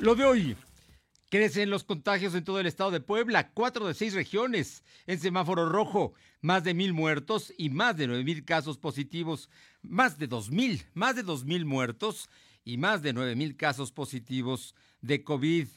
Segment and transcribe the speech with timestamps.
[0.00, 0.56] Lo de hoy.
[1.28, 5.68] Crecen los contagios en todo el estado de Puebla, cuatro de seis regiones en semáforo
[5.68, 9.50] rojo, más de mil muertos y más de nueve mil casos positivos,
[9.82, 12.30] más de dos mil, más de dos mil muertos
[12.64, 15.68] y más de nueve mil casos positivos de COVID.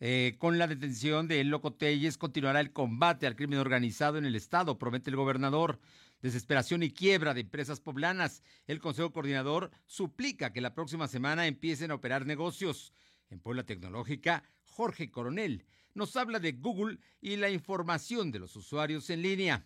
[0.00, 4.34] Eh, con la detención de Loco Telles continuará el combate al crimen organizado en el
[4.34, 5.78] estado, promete el gobernador.
[6.20, 8.42] Desesperación y quiebra de empresas poblanas.
[8.66, 12.92] El Consejo Coordinador suplica que la próxima semana empiecen a operar negocios.
[13.30, 15.64] En Puebla Tecnológica, Jorge Coronel
[15.94, 19.64] nos habla de Google y la información de los usuarios en línea.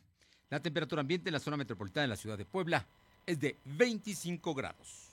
[0.51, 2.87] La temperatura ambiente en la zona metropolitana de la ciudad de Puebla
[3.27, 5.09] es de 25 grados.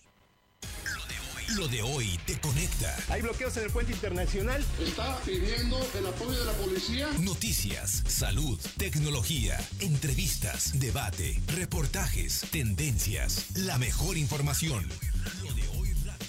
[1.56, 2.96] Lo de hoy te conecta.
[3.10, 4.64] Hay bloqueos en el puente internacional.
[4.80, 7.08] Está pidiendo el apoyo de la policía.
[7.22, 14.88] Noticias, salud, tecnología, entrevistas, debate, reportajes, tendencias, la mejor información.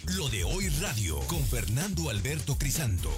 [0.06, 3.10] Lo de hoy radio, con Fernando Alberto Crisanto.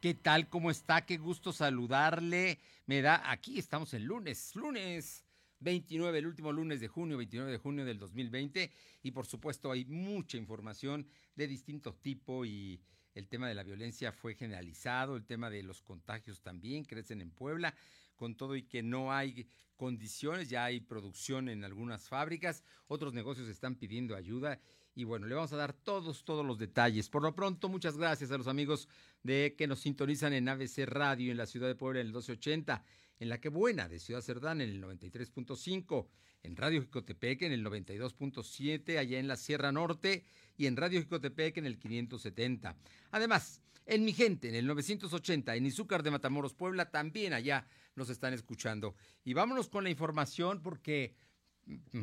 [0.00, 0.48] ¿Qué tal?
[0.48, 1.04] ¿Cómo está?
[1.04, 2.58] Qué gusto saludarle.
[2.86, 5.26] Me da, aquí estamos el lunes, lunes
[5.58, 8.72] 29, el último lunes de junio, 29 de junio del 2020.
[9.02, 12.80] Y por supuesto hay mucha información de distinto tipo y
[13.14, 17.30] el tema de la violencia fue generalizado, el tema de los contagios también crecen en
[17.30, 17.74] Puebla,
[18.16, 19.46] con todo y que no hay
[19.80, 24.60] condiciones, ya hay producción en algunas fábricas, otros negocios están pidiendo ayuda
[24.94, 27.08] y bueno, le vamos a dar todos, todos los detalles.
[27.08, 28.90] Por lo pronto, muchas gracias a los amigos
[29.22, 32.84] de que nos sintonizan en ABC Radio en la ciudad de Puebla en el 1280
[33.20, 36.08] en La Que Buena de Ciudad Cerdán en el 93.5,
[36.42, 40.24] en Radio Jicotepec en el 92.7, allá en la Sierra Norte,
[40.58, 42.76] y en Radio Jicotepec en el 570.
[43.12, 48.10] Además, en Mi Gente, en el 980, en Izúcar de Matamoros, Puebla, también allá nos
[48.10, 48.94] están escuchando.
[49.24, 51.14] Y vámonos con la información porque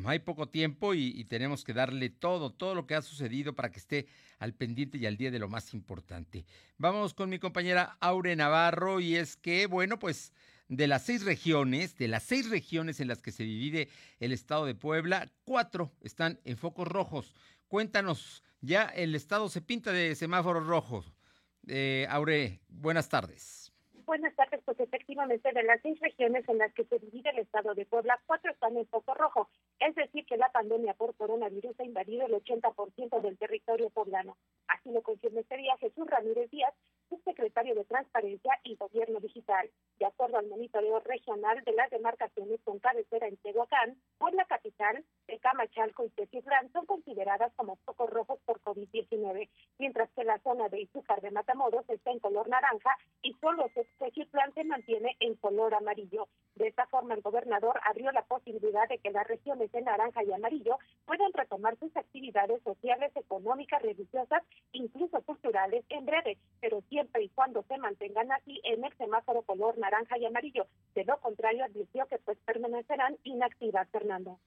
[0.05, 3.79] hay poco tiempo y, tenemos que darle todo, todo lo que ha sucedido para que
[3.79, 4.07] esté
[4.39, 6.45] al pendiente y al día de lo más importante.
[6.77, 10.33] Vamos con mi compañera Aure Navarro y es que, bueno, pues
[10.69, 14.65] de las seis regiones, de las seis regiones en las que se divide el estado
[14.65, 17.33] de Puebla, cuatro están en focos rojos.
[17.67, 21.13] Cuéntanos, ya el estado se pinta de semáforos rojos.
[21.67, 23.66] Eh, Aure, buenas tardes.
[24.07, 27.73] Buenas tardes, pues efectivamente de las seis regiones en las que se divide el estado
[27.73, 29.50] de Puebla, cuatro están en foco rojo.
[29.81, 34.38] Es decir, que la pandemia por coronavirus ha invadido el 80% del territorio poblano.
[34.69, 36.73] Así lo confirma este día Jesús Ramírez Díaz,
[37.09, 39.69] subsecretario de Transparencia y Gobierno Digital.
[40.00, 45.03] De acuerdo al monitoreo regional de las demarcaciones con cabecera en Tehuacán, por la capital,
[45.47, 50.81] Camachalco y Teciutlán son consideradas como focos rojos por COVID-19, mientras que la zona de
[50.81, 56.28] Izúcar de Matamoros está en color naranja y solo Teciutlán se mantiene en color amarillo.
[56.56, 60.31] De esta forma, el gobernador abrió la posibilidad de que las regiones de naranja y
[60.31, 67.30] amarillo puedan retomar sus actividades sociales, económicas, religiosas, incluso culturales en breve, pero siempre y
[67.30, 70.68] cuando se mantengan así en el semáforo color naranja y amarillo.
[70.96, 74.40] De lo contrario, advirtió que pues permanecerán inactivas, Fernando.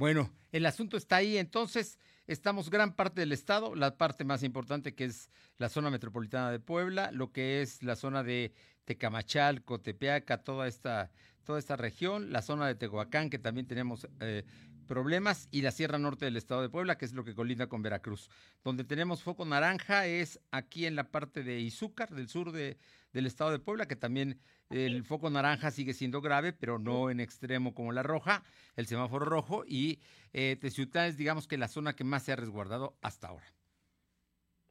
[0.00, 4.94] Bueno, el asunto está ahí, entonces estamos gran parte del estado, la parte más importante
[4.94, 5.28] que es
[5.58, 8.54] la zona metropolitana de Puebla, lo que es la zona de
[8.90, 11.12] Tecamachalco, Tepeaca, toda esta,
[11.44, 14.42] toda esta región, la zona de Tehuacán, que también tenemos eh,
[14.88, 17.82] problemas, y la Sierra Norte del estado de Puebla, que es lo que colinda con
[17.82, 18.30] Veracruz.
[18.64, 22.78] Donde tenemos foco naranja es aquí en la parte de Izúcar, del sur de,
[23.12, 24.40] del estado de Puebla, que también
[24.70, 28.42] el foco naranja sigue siendo grave, pero no en extremo como la roja,
[28.74, 30.00] el semáforo rojo, y
[30.32, 33.46] eh, Teciutlán es, digamos, que la zona que más se ha resguardado hasta ahora.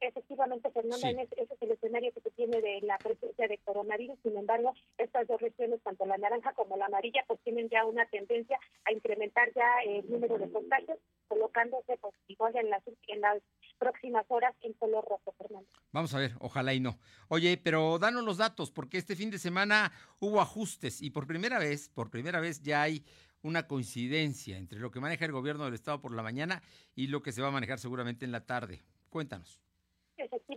[0.00, 1.16] Efectivamente, Fernando, sí.
[1.36, 4.18] ese es el escenario que se tiene de la presencia de coronavirus.
[4.22, 8.06] Sin embargo, estas dos regiones, tanto la naranja como la amarilla, pues tienen ya una
[8.06, 10.98] tendencia a incrementar ya el número de contagios,
[11.28, 13.42] colocándose pues, igual en las, en las
[13.78, 15.68] próximas horas en color rojo, Fernando.
[15.92, 16.98] Vamos a ver, ojalá y no.
[17.28, 21.58] Oye, pero danos los datos, porque este fin de semana hubo ajustes y por primera
[21.58, 23.04] vez, por primera vez ya hay
[23.42, 26.62] una coincidencia entre lo que maneja el gobierno del estado por la mañana
[26.94, 28.82] y lo que se va a manejar seguramente en la tarde.
[29.08, 29.60] Cuéntanos.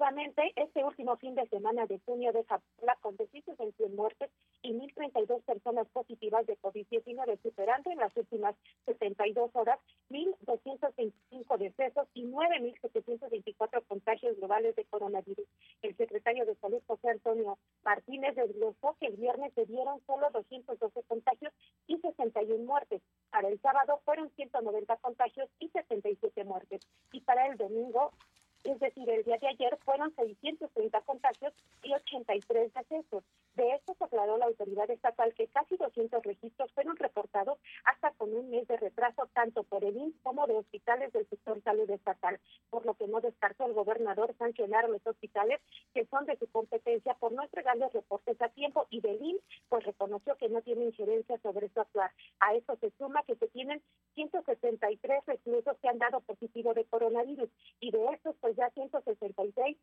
[0.04, 2.62] Efectivamente, este último fin de semana de junio deja
[3.00, 4.30] con 221 muertes
[4.62, 8.54] y 1.032 personas positivas de COVID-19, superando en las últimas
[8.86, 9.80] 72 horas
[10.10, 15.48] 1.225 decesos y 9.724 contagios globales de coronavirus.
[15.82, 21.02] El secretario de Salud, José Antonio Martínez, desglosó que el viernes se dieron solo 212
[21.04, 21.54] contagios
[21.88, 23.02] y 61 muertes.
[23.32, 26.82] Para el sábado fueron 190 contagios y 77 muertes.
[27.14, 28.12] Y para el domingo
[28.64, 33.24] es decir, el día de ayer fueron 630 contagios y 83 decesos.
[33.56, 38.50] De esto aclaró la autoridad estatal que casi 200 registros fueron reportados hasta con un
[38.50, 42.40] mes de retraso tanto por el INS como de hospitales del sector salud estatal,
[42.70, 45.60] por lo que no descartó el gobernador sancionar los hospitales
[45.94, 49.38] que son de su competencia por no entregarles reportes a tiempo y del IN
[49.70, 52.12] pues reconoció que no tiene injerencia sobre su actuar.
[52.40, 53.82] A eso se suma que se tienen
[54.16, 57.50] 173 reclusos que han dado positivo de coronavirus
[57.80, 59.78] y de estos pues ya 166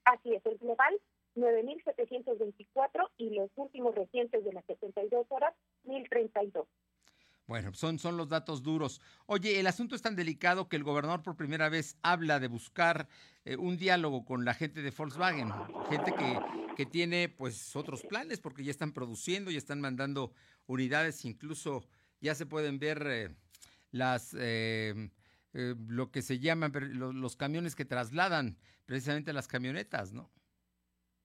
[0.06, 1.00] Así es, el global
[1.36, 5.54] 9.724 y los últimos recientes de las 72 horas,
[5.86, 6.66] 1.032.
[7.48, 9.02] Bueno, son, son los datos duros.
[9.26, 13.08] Oye, el asunto es tan delicado que el gobernador por primera vez habla de buscar
[13.44, 15.52] eh, un diálogo con la gente de Volkswagen,
[15.90, 16.40] gente que,
[16.76, 20.32] que, tiene pues otros planes porque ya están produciendo, ya están mandando
[20.68, 21.84] unidades, incluso
[22.22, 23.36] ya se pueden ver eh,
[23.90, 25.10] las eh,
[25.54, 30.30] lo que se llaman los, camiones que trasladan precisamente las camionetas, ¿no?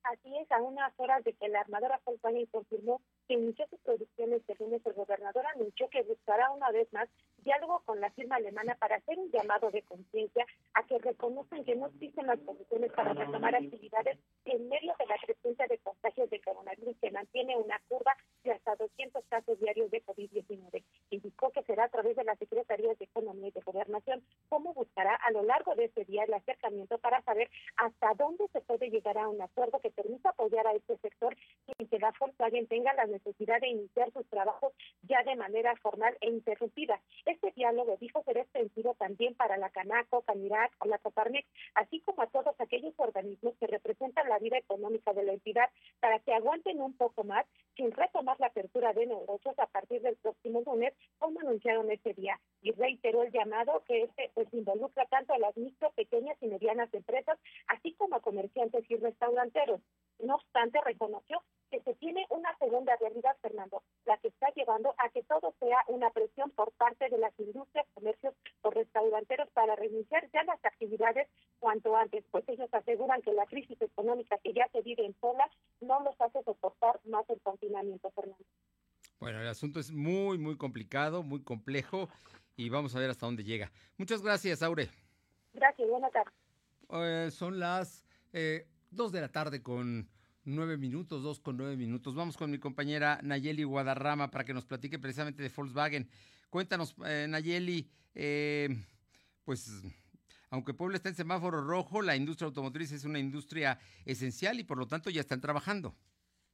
[0.05, 4.47] Así es, a unas horas de que la armadora Volkswagen confirmó que inició sus producciones
[4.47, 8.75] de lunes, el gobernador anunció que buscará una vez más diálogo con la firma alemana
[8.75, 10.45] para hacer un llamado de conciencia
[10.75, 15.17] a que reconozcan que no existen las condiciones para retomar actividades en medio de la
[15.25, 20.05] creciente de contagios de coronavirus que mantiene una curva de hasta 200 casos diarios de
[20.05, 20.85] COVID-19.
[21.11, 25.17] Indicó que será a través de las Secretarías de Economía y de Gobernación cómo buscará
[25.17, 29.19] a lo largo de este día el acercamiento para saber hasta dónde se puede llegar
[29.19, 31.37] a un acuerdo que permita apoyar a este sector
[31.77, 34.73] y que la Volkswagen tenga la necesidad de iniciar sus trabajos
[35.03, 37.01] ya de manera formal e interrumpida.
[37.27, 42.23] Este diálogo dijo ser extensivo también para la Canaco, Canirac o la Coparmex, así como
[42.23, 45.69] a todos aquellos organismos que representan la vida económica de la entidad
[45.99, 47.45] para que aguanten un poco más
[47.77, 52.41] sin retomar la apertura de negocios a partir del próximo lunes, como anunciaron este día.
[52.63, 56.93] Y reiteró el llamado que este pues involucra tanto a las micro, pequeñas y medianas
[56.95, 57.39] empresas,
[57.69, 59.81] así como a comerciantes y restauranteros.
[60.21, 65.11] No obstante, reconoció que se tiene una segunda realidad, Fernando, la que está llevando a
[65.11, 70.31] que todo sea una presión por parte de las industrias, comercios o restauranteros para reiniciar
[70.33, 71.29] ya las actividades
[71.59, 75.51] cuanto antes, pues ellos aseguran que la crisis económica que ya se vive en Sola
[75.81, 78.45] no los hace soportar más el confinamiento, Fernando.
[79.21, 82.09] Bueno, el asunto es muy, muy complicado, muy complejo
[82.57, 83.73] y vamos a ver hasta dónde llega.
[83.97, 84.91] Muchas gracias, Aure.
[85.53, 86.35] Gracias, buenas tardes.
[86.91, 90.09] Eh, son las eh, dos de la tarde con
[90.45, 92.15] nueve minutos, dos con nueve minutos.
[92.15, 96.09] Vamos con mi compañera Nayeli Guadarrama para que nos platique precisamente de Volkswagen.
[96.51, 98.69] Cuéntanos, eh, Nayeli, eh,
[99.45, 99.71] pues
[100.51, 104.79] aunque Puebla está en semáforo rojo, la industria automotriz es una industria esencial y por
[104.79, 105.97] lo tanto ya están trabajando.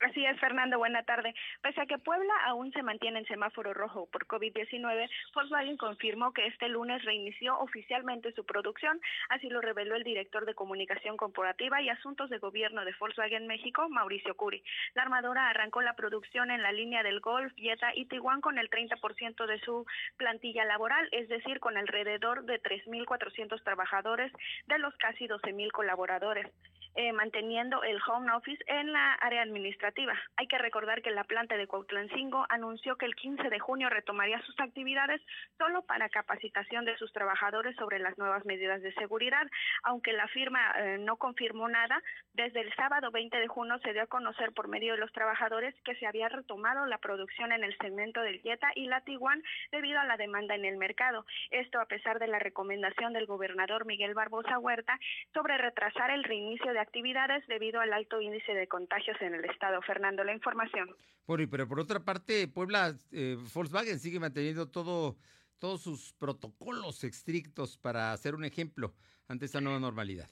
[0.00, 1.35] Así es, Fernando, buena tarde.
[1.61, 6.47] Pese a que Puebla aún se mantiene en semáforo rojo por COVID-19, Volkswagen confirmó que
[6.47, 11.90] este lunes reinició oficialmente su producción, así lo reveló el director de Comunicación Corporativa y
[11.90, 14.62] Asuntos de Gobierno de Volkswagen México, Mauricio Curi.
[14.95, 18.71] La armadora arrancó la producción en la línea del Golf, Jetta y Tiguan con el
[18.71, 19.85] 30% de su
[20.16, 24.33] plantilla laboral, es decir, con alrededor de 3.400 trabajadores
[24.66, 26.47] de los casi 12.000 colaboradores.
[26.97, 30.12] Eh, manteniendo el home office en la área administrativa.
[30.37, 34.40] Hay que recordar que la planta de Cuautlancingo anunció que el 15 de junio retomaría
[34.42, 35.23] sus actividades
[35.56, 39.47] solo para capacitación de sus trabajadores sobre las nuevas medidas de seguridad,
[39.85, 42.02] aunque la firma eh, no confirmó nada.
[42.32, 45.76] Desde el sábado 20 de junio se dio a conocer por medio de los trabajadores
[45.85, 50.00] que se había retomado la producción en el segmento del Jetta y la Tiguan debido
[50.00, 51.25] a la demanda en el mercado.
[51.50, 54.99] Esto a pesar de la recomendación del gobernador Miguel Barbosa Huerta
[55.32, 59.81] sobre retrasar el reinicio de actividades debido al alto índice de contagios en el estado.
[59.83, 60.89] Fernando, la información.
[61.27, 65.17] Bueno, pero por otra parte, Puebla, eh, Volkswagen sigue manteniendo todo,
[65.59, 68.95] todos sus protocolos estrictos para hacer un ejemplo
[69.29, 70.29] ante esta nueva normalidad.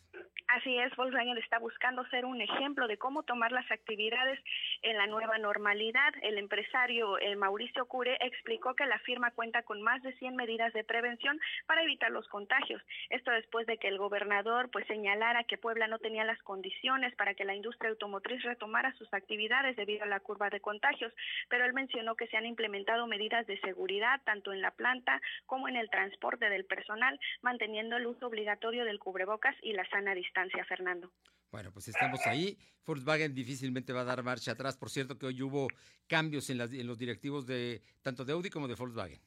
[0.49, 4.40] Así es, Volkswagen está buscando ser un ejemplo de cómo tomar las actividades
[4.81, 6.14] en la nueva normalidad.
[6.23, 10.73] El empresario eh, Mauricio Cure explicó que la firma cuenta con más de 100 medidas
[10.73, 12.83] de prevención para evitar los contagios.
[13.11, 17.35] Esto después de que el gobernador pues señalara que Puebla no tenía las condiciones para
[17.35, 21.12] que la industria automotriz retomara sus actividades debido a la curva de contagios,
[21.50, 25.69] pero él mencionó que se han implementado medidas de seguridad tanto en la planta como
[25.69, 30.38] en el transporte del personal, manteniendo el uso obligatorio del cubrebocas y la sana distancia.
[30.69, 31.12] Fernando.
[31.50, 32.59] Bueno, pues estamos ahí.
[32.85, 34.76] Volkswagen difícilmente va a dar marcha atrás.
[34.76, 35.69] Por cierto que hoy hubo
[36.07, 39.21] cambios en, en los directivos de tanto de Audi como de Volkswagen.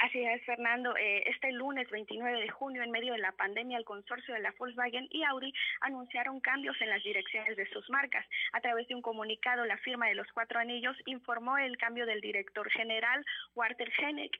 [0.00, 0.96] Así es, Fernando.
[0.96, 4.54] Eh, este lunes 29 de junio, en medio de la pandemia, el consorcio de la
[4.58, 5.52] Volkswagen y Audi
[5.82, 8.24] anunciaron cambios en las direcciones de sus marcas.
[8.54, 12.22] A través de un comunicado, la firma de los cuatro anillos informó el cambio del
[12.22, 13.22] director general,
[13.54, 14.32] Walter Hennig.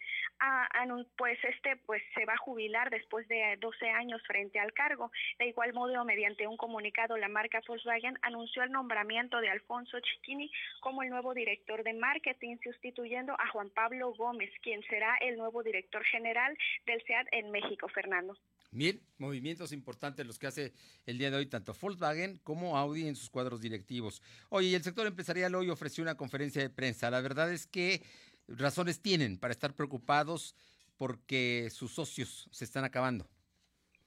[1.18, 5.12] pues este pues se va a jubilar después de 12 años frente al cargo.
[5.38, 10.50] De igual modo, mediante un comunicado, la marca Volkswagen anunció el nombramiento de Alfonso Chiquini
[10.80, 15.49] como el nuevo director de marketing, sustituyendo a Juan Pablo Gómez, quien será el nuevo
[15.62, 18.36] director general del SEAT en México, Fernando.
[18.72, 20.72] Bien, movimientos importantes los que hace
[21.04, 24.22] el día de hoy tanto Volkswagen como Audi en sus cuadros directivos.
[24.48, 27.10] Oye, el sector empresarial hoy ofreció una conferencia de prensa.
[27.10, 28.02] La verdad es que
[28.46, 30.54] razones tienen para estar preocupados
[30.96, 33.28] porque sus socios se están acabando.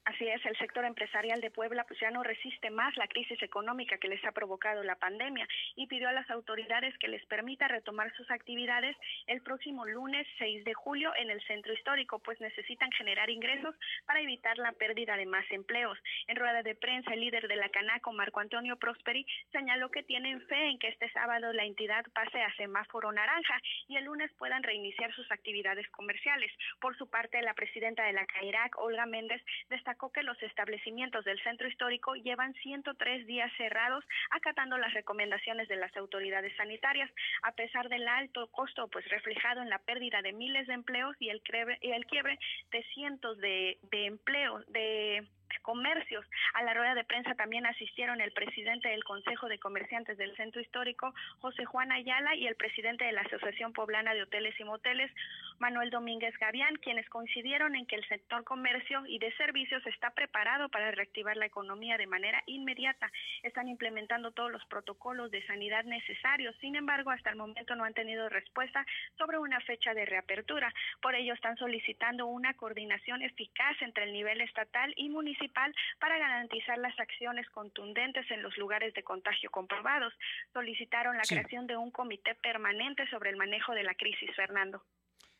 [0.05, 3.97] Así es, el sector empresarial de Puebla pues ya no resiste más la crisis económica
[3.97, 8.13] que les ha provocado la pandemia y pidió a las autoridades que les permita retomar
[8.17, 13.29] sus actividades el próximo lunes 6 de julio en el centro histórico, pues necesitan generar
[13.29, 15.97] ingresos para evitar la pérdida de más empleos.
[16.27, 20.41] En rueda de prensa, el líder de la Canaco, Marco Antonio Prosperi, señaló que tienen
[20.47, 23.57] fe en que este sábado la entidad pase a semáforo naranja
[23.87, 26.51] y el lunes puedan reiniciar sus actividades comerciales.
[26.81, 31.41] Por su parte, la presidenta de la CAIRAC, Olga Méndez, destacó que los establecimientos del
[31.43, 37.09] centro histórico llevan 103 días cerrados acatando las recomendaciones de las autoridades sanitarias,
[37.43, 41.29] a pesar del alto costo pues reflejado en la pérdida de miles de empleos y
[41.29, 41.41] el,
[41.81, 42.39] y el quiebre
[42.71, 45.27] de cientos de, de empleos, de
[45.61, 46.25] comercios.
[46.53, 50.61] A la rueda de prensa también asistieron el presidente del Consejo de Comerciantes del Centro
[50.61, 55.11] Histórico, José Juan Ayala, y el presidente de la Asociación Poblana de Hoteles y Moteles,
[55.59, 60.69] Manuel Domínguez Gavián, quienes coincidieron en que el sector comercio y de servicios está preparado
[60.69, 63.11] para reactivar la economía de manera inmediata.
[63.43, 66.55] Están implementando todos los protocolos de sanidad necesarios.
[66.59, 68.85] Sin embargo, hasta el momento no han tenido respuesta
[69.17, 70.73] sobre una fecha de reapertura.
[71.01, 76.77] Por ello, están solicitando una coordinación eficaz entre el nivel estatal y municipal para garantizar
[76.77, 80.13] las acciones contundentes en los lugares de contagio comprobados.
[80.53, 84.83] Solicitaron la creación de un comité permanente sobre el manejo de la crisis, Fernando.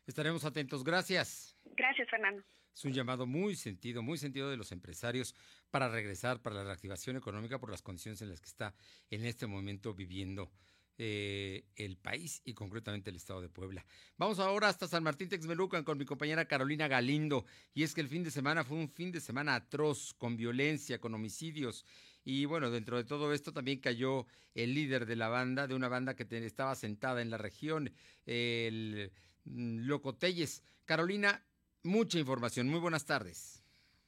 [0.06, 0.84] Estaremos atentos.
[0.84, 1.56] Gracias.
[1.64, 2.42] Gracias, Fernando.
[2.74, 5.34] Es un llamado muy sentido, muy sentido de los empresarios
[5.70, 8.74] para regresar, para la reactivación económica por las condiciones en las que está
[9.10, 10.50] en este momento viviendo
[10.96, 13.84] eh, el país y concretamente el estado de Puebla.
[14.16, 17.46] Vamos ahora hasta San Martín Texmelucan con mi compañera Carolina Galindo.
[17.74, 21.00] Y es que el fin de semana fue un fin de semana atroz, con violencia,
[21.00, 21.84] con homicidios.
[22.24, 25.88] Y bueno, dentro de todo esto también cayó el líder de la banda, de una
[25.88, 27.92] banda que estaba sentada en la región,
[28.24, 29.10] el
[29.46, 30.62] mm, Loco Telles.
[30.84, 31.44] Carolina,
[31.82, 32.68] mucha información.
[32.68, 33.63] Muy buenas tardes.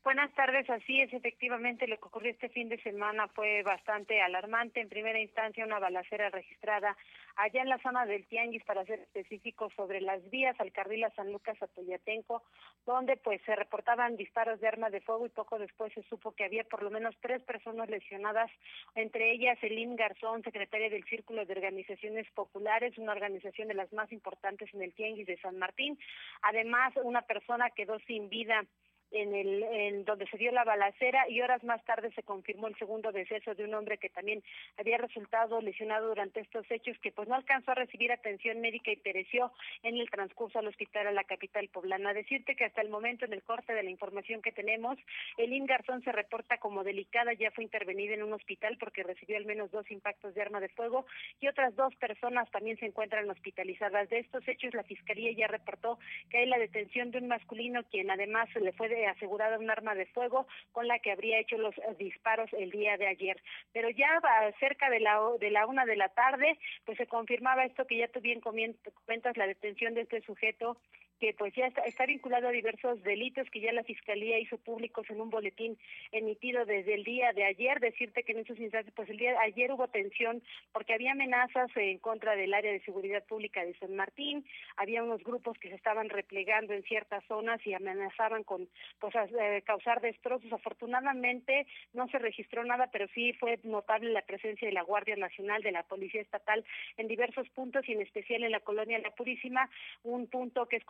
[0.06, 4.80] Buenas tardes, así es, efectivamente lo que ocurrió este fin de semana fue bastante alarmante.
[4.80, 6.96] En primera instancia, una balacera registrada
[7.34, 11.10] allá en la zona del Tianguis, para ser específico, sobre las vías al carril a
[11.16, 12.44] San Lucas a Toyatenco,
[12.86, 16.44] donde pues se reportaban disparos de arma de fuego y poco después se supo que
[16.44, 18.48] había por lo menos tres personas lesionadas,
[18.94, 24.12] entre ellas Elín Garzón, secretaria del Círculo de Organizaciones Populares, una organización de las más
[24.12, 25.98] importantes en el Tianguis de San Martín.
[26.42, 28.64] Además, una persona quedó sin vida
[29.10, 32.76] en el en donde se dio la balacera y horas más tarde se confirmó el
[32.76, 34.42] segundo deceso de un hombre que también
[34.76, 38.96] había resultado lesionado durante estos hechos que pues no alcanzó a recibir atención médica y
[38.96, 42.12] pereció en el transcurso al hospital a la capital poblana.
[42.12, 44.98] Decirte que hasta el momento en el corte de la información que tenemos,
[45.36, 49.46] el Garzón se reporta como delicada, ya fue intervenida en un hospital porque recibió al
[49.46, 51.06] menos dos impactos de arma de fuego
[51.40, 54.08] y otras dos personas también se encuentran hospitalizadas.
[54.08, 55.98] De estos hechos la fiscalía ya reportó
[56.30, 59.94] que hay la detención de un masculino quien además le fue de asegurada un arma
[59.94, 63.42] de fuego con la que habría hecho los eh, disparos el día de ayer.
[63.72, 64.20] Pero ya
[64.58, 68.08] cerca de la, de la una de la tarde, pues se confirmaba esto que ya
[68.08, 70.78] tú bien comentas, la detención de este sujeto
[71.20, 75.20] que pues ya está, vinculado a diversos delitos que ya la Fiscalía hizo públicos en
[75.20, 75.78] un boletín
[76.12, 77.80] emitido desde el día de ayer.
[77.80, 80.42] Decirte que en esos instantes, pues el día de ayer hubo tensión
[80.72, 84.44] porque había amenazas en contra del área de seguridad pública de San Martín,
[84.76, 88.68] había unos grupos que se estaban replegando en ciertas zonas y amenazaban con
[89.00, 90.52] pues, eh, causar destrozos.
[90.52, 95.62] Afortunadamente no se registró nada, pero sí fue notable la presencia de la Guardia Nacional,
[95.62, 96.64] de la Policía Estatal
[96.96, 99.68] en diversos puntos y en especial en la colonia La Purísima,
[100.02, 100.84] un punto que es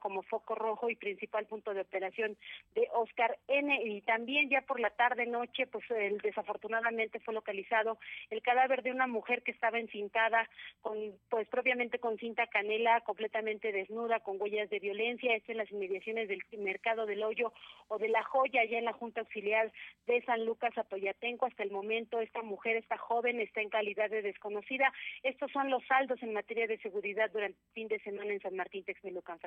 [0.00, 2.36] como foco rojo y principal punto de operación
[2.74, 3.82] de Oscar N.
[3.84, 7.98] Y también ya por la tarde noche, pues el, desafortunadamente fue localizado
[8.30, 10.48] el cadáver de una mujer que estaba encintada
[10.82, 10.96] con,
[11.28, 15.34] pues propiamente con cinta canela, completamente desnuda, con huellas de violencia.
[15.34, 17.52] Esto en las inmediaciones del mercado del hoyo
[17.88, 19.72] o de la joya, allá en la Junta Auxiliar
[20.06, 21.46] de San Lucas Atoyatenco.
[21.46, 24.92] Hasta el momento, esta mujer, esta joven, está en calidad de desconocida.
[25.22, 28.54] Estos son los saldos en materia de seguridad durante el fin de semana en San
[28.54, 29.38] Martín Texmelucan,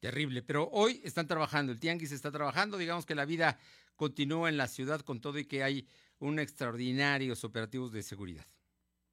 [0.00, 3.58] Terrible, pero hoy están trabajando, el Tianguis está trabajando, digamos que la vida
[3.96, 5.86] continúa en la ciudad con todo y que hay
[6.18, 8.46] un extraordinarios operativos de seguridad.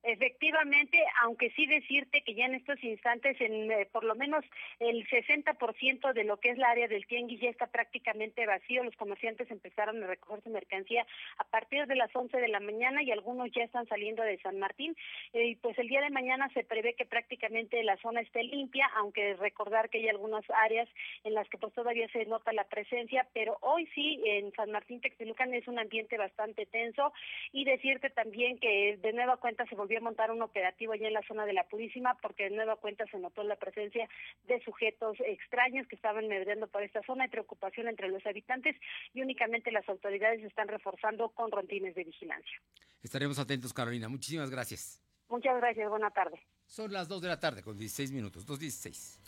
[0.04, 4.46] Efectivamente, aunque sí decirte que ya en estos instantes, en eh, por lo menos
[4.80, 8.84] el 60% de lo que es la área del tianguis ya está prácticamente vacío.
[8.84, 11.06] Los comerciantes empezaron a recoger su mercancía
[11.38, 14.58] a partir de las 11 de la mañana y algunos ya están saliendo de San
[14.58, 14.96] Martín.
[15.34, 18.90] Eh, y pues el día de mañana se prevé que prácticamente la zona esté limpia,
[18.96, 20.88] aunque recordar que hay algunas áreas
[21.26, 25.02] en las que pues todavía se nota la presencia, pero hoy sí en San Martín
[25.02, 27.12] Textilucan es un ambiente bastante tenso
[27.52, 31.24] y decirte también que de nueva cuenta se volvió montar un operativo allá en la
[31.24, 34.08] zona de la Purísima porque de nueva cuenta se notó la presencia
[34.48, 37.24] de sujetos extraños que estaban medrando por esta zona.
[37.24, 38.76] Hay preocupación entre los habitantes
[39.14, 42.62] y únicamente las autoridades están reforzando con rondines de vigilancia.
[43.02, 44.10] Estaremos atentos, Carolina.
[44.10, 45.02] Muchísimas gracias.
[45.30, 45.90] Muchas gracias.
[45.90, 46.40] Buena tarde.
[46.66, 48.48] Son las 2 de la tarde con 16 minutos.
[48.48, 49.20] 2.16.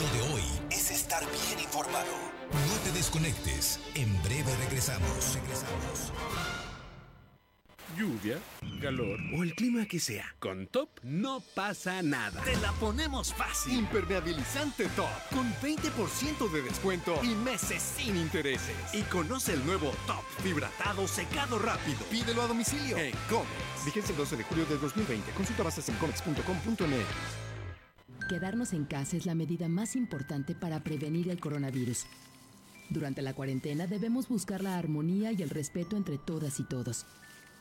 [0.00, 2.12] Lo de hoy es estar bien informado.
[2.52, 3.80] No te desconectes.
[3.96, 5.34] En breve regresamos.
[5.34, 6.73] Regresamos
[7.94, 8.38] lluvia,
[8.80, 10.34] calor o el clima que sea.
[10.38, 12.42] Con Top no pasa nada.
[12.42, 13.78] Te la ponemos fácil.
[13.78, 18.76] Impermeabilizante Top con 20% de descuento y meses sin intereses.
[18.92, 21.98] Y conoce el nuevo Top Fibratado Secado Rápido.
[22.10, 23.84] Pídelo a domicilio en Comex.
[23.84, 25.30] Vigencia el 12 de julio de 2020.
[25.32, 27.44] Consulta bases en comex.com.mx.
[28.28, 32.06] Quedarnos en casa es la medida más importante para prevenir el coronavirus.
[32.90, 37.06] Durante la cuarentena debemos buscar la armonía y el respeto entre todas y todos.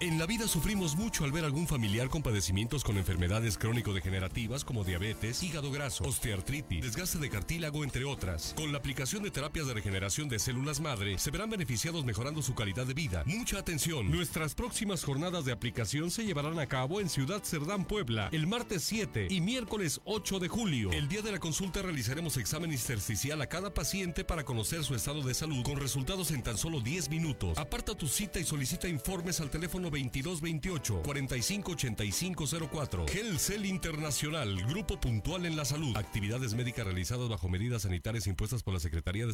[0.00, 4.84] En la vida sufrimos mucho al ver algún familiar con padecimientos con enfermedades crónico-degenerativas como
[4.84, 8.54] diabetes, hígado graso, osteoartritis, desgaste de cartílago, entre otras.
[8.56, 12.54] Con la aplicación de terapias de regeneración de células madre, se verán beneficiados mejorando su
[12.54, 13.24] calidad de vida.
[13.26, 14.08] Mucha atención.
[14.08, 18.84] Nuestras próximas jornadas de aplicación se llevarán a cabo en Ciudad Cerdán, Puebla, el martes
[18.84, 20.92] 7 y miércoles 8 de julio.
[20.92, 25.22] El día de la consulta realizaremos examen intersticial a cada paciente para conocer su estado
[25.22, 27.58] de salud con resultados en tan solo 10 minutos.
[27.58, 33.06] Aparta tu cita y solicita informes al teléfono 2228 458504.
[33.38, 35.96] Cell Internacional, Grupo Puntual en la Salud.
[35.96, 39.32] Actividades médicas realizadas bajo medidas sanitarias impuestas por la Secretaría de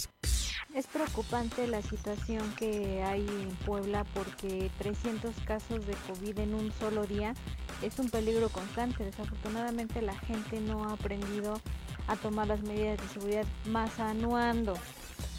[0.74, 6.72] Es preocupante la situación que hay en Puebla porque 300 casos de COVID en un
[6.72, 7.34] solo día
[7.82, 9.04] es un peligro constante.
[9.04, 11.60] Desafortunadamente la gente no ha aprendido
[12.06, 14.74] a tomar las medidas de seguridad más anuando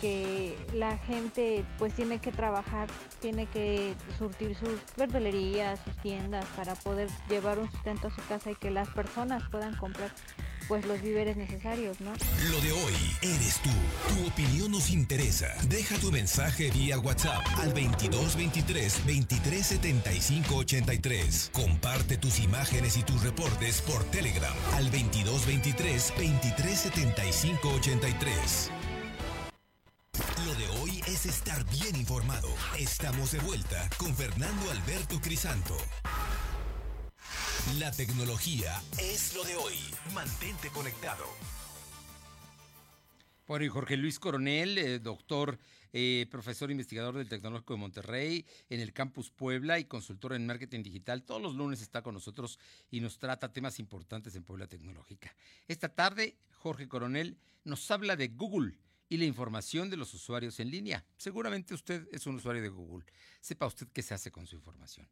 [0.02, 2.88] que la gente pues tiene que trabajar,
[3.22, 8.52] tiene que surtir sus verdulerías, sus tiendas para poder llevar un sustento a su casa
[8.52, 10.12] y que las personas puedan comprar
[10.68, 12.12] pues los víveres necesarios, ¿no?
[12.50, 13.70] Lo de hoy eres tú.
[14.10, 15.48] Tu opinión nos interesa.
[15.70, 21.52] Deja tu mensaje vía WhatsApp al 2223 2375 83.
[21.54, 28.85] Comparte tus imágenes y tus reportes por Telegram al 2223 2375 83.
[31.16, 32.50] Es estar bien informado.
[32.78, 35.78] Estamos de vuelta con Fernando Alberto Crisanto.
[37.80, 39.76] La tecnología es lo de hoy.
[40.14, 41.24] Mantente conectado.
[43.48, 45.58] Bueno, y Jorge Luis Coronel, eh, doctor,
[45.94, 50.84] eh, profesor investigador del Tecnológico de Monterrey, en el Campus Puebla y consultor en marketing
[50.84, 52.60] digital, todos los lunes está con nosotros
[52.92, 55.34] y nos trata temas importantes en Puebla Tecnológica.
[55.70, 58.78] Esta tarde, Jorge Coronel nos habla de Google
[59.10, 61.04] y la información de los usuarios en línea.
[61.18, 63.06] Seguramente usted es un usuario de Google.
[63.42, 65.08] Sepa usted qué se hace con su información.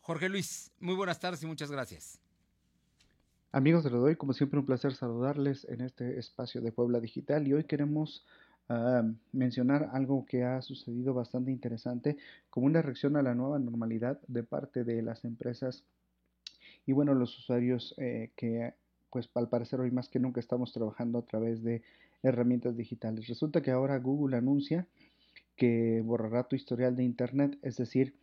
[0.00, 2.20] Jorge Luis, muy buenas tardes y muchas gracias.
[3.52, 7.52] Amigos de Rodoy, como siempre un placer saludarles en este espacio de Puebla Digital y
[7.52, 8.24] hoy queremos
[8.70, 12.16] uh, mencionar algo que ha sucedido bastante interesante
[12.48, 15.84] como una reacción a la nueva normalidad de parte de las empresas
[16.86, 18.74] y bueno los usuarios eh, que
[19.10, 21.82] pues al parecer hoy más que nunca estamos trabajando a través de
[22.22, 23.26] herramientas digitales.
[23.26, 24.86] Resulta que ahora Google anuncia
[25.56, 28.14] que borrará tu historial de internet, es decir,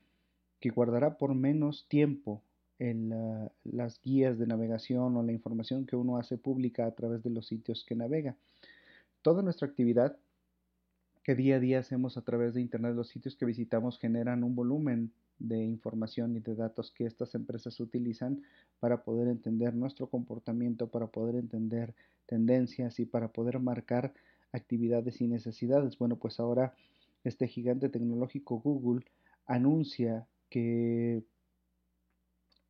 [0.60, 2.42] que guardará por menos tiempo
[2.80, 3.14] en
[3.64, 7.48] las guías de navegación o la información que uno hace pública a través de los
[7.48, 8.36] sitios que navega.
[9.22, 10.18] Toda nuestra actividad
[11.24, 14.56] que día a día hacemos a través de Internet, los sitios que visitamos generan un
[14.56, 18.44] volumen de información y de datos que estas empresas utilizan
[18.80, 24.14] para poder entender nuestro comportamiento, para poder entender tendencias y para poder marcar
[24.52, 25.98] actividades y necesidades.
[25.98, 26.74] Bueno, pues ahora
[27.24, 29.06] este gigante tecnológico Google
[29.46, 31.24] anuncia que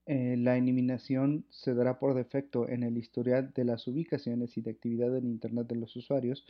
[0.05, 4.71] eh, la eliminación se dará por defecto en el historial de las ubicaciones y de
[4.71, 6.45] actividad en Internet de los usuarios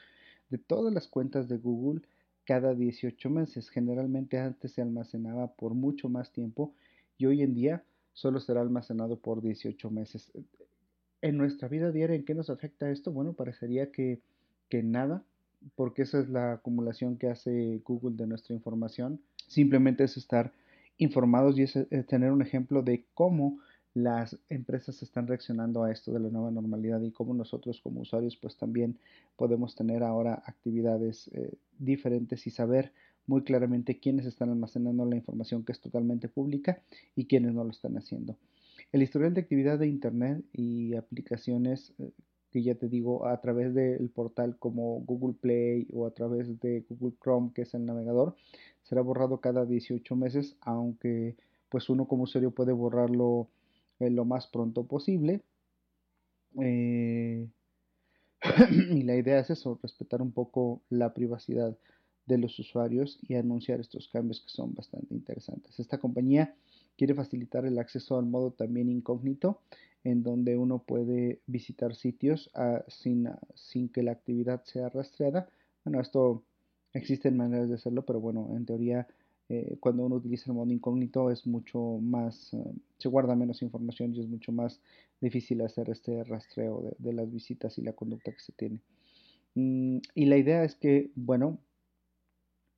[0.49, 2.01] de todas las cuentas de Google
[2.49, 3.69] cada 18 meses.
[3.69, 6.73] Generalmente antes se almacenaba por mucho más tiempo
[7.15, 7.83] y hoy en día
[8.13, 10.31] solo será almacenado por 18 meses.
[11.21, 13.11] En nuestra vida diaria, ¿en qué nos afecta esto?
[13.11, 14.19] Bueno, parecería que,
[14.67, 15.23] que nada,
[15.75, 19.21] porque esa es la acumulación que hace Google de nuestra información.
[19.47, 20.51] Simplemente es estar
[20.97, 23.59] informados y es, eh, tener un ejemplo de cómo
[23.93, 28.37] las empresas están reaccionando a esto de la nueva normalidad y cómo nosotros como usuarios
[28.37, 28.97] pues también
[29.35, 32.91] podemos tener ahora actividades eh, diferentes y saber
[33.25, 36.81] muy claramente quiénes están almacenando la información que es totalmente pública
[37.15, 38.35] y quiénes no lo están haciendo.
[38.91, 42.11] El historial de actividad de Internet y aplicaciones eh,
[42.51, 46.83] que ya te digo a través del portal como Google Play o a través de
[46.89, 48.35] Google Chrome que es el navegador
[48.83, 51.35] será borrado cada 18 meses, aunque
[51.69, 53.47] pues uno como usuario puede borrarlo
[53.99, 55.41] lo más pronto posible.
[56.61, 57.47] Eh,
[58.91, 61.77] y la idea es eso, respetar un poco la privacidad
[62.25, 65.79] de los usuarios y anunciar estos cambios que son bastante interesantes.
[65.79, 66.55] Esta compañía
[66.97, 69.61] quiere facilitar el acceso al modo también incógnito,
[70.03, 75.49] en donde uno puede visitar sitios ah, sin, sin que la actividad sea rastreada.
[75.83, 76.43] Bueno, esto
[76.93, 79.07] Existen maneras de hacerlo, pero bueno, en teoría
[79.49, 82.63] eh, cuando uno utiliza el modo incógnito es mucho más, eh,
[82.99, 84.79] se guarda menos información y es mucho más
[85.19, 88.79] difícil hacer este rastreo de, las visitas y la conducta que se tiene.
[89.55, 91.57] Mm, y la idea es que, bueno,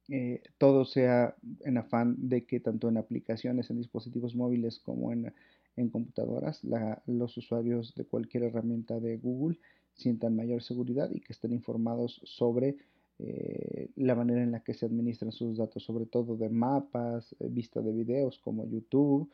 [0.07, 5.33] eh, todo sea en afán de que tanto en aplicaciones, en dispositivos móviles como en,
[5.75, 6.61] en computadoras,
[7.05, 9.59] los usuarios de cualquier herramienta de Google
[9.93, 12.77] sientan mayor seguridad y que estén informados sobre
[13.23, 17.47] eh, la manera en la que se administran sus datos, sobre todo de mapas, eh,
[17.49, 19.29] vista de videos como YouTube,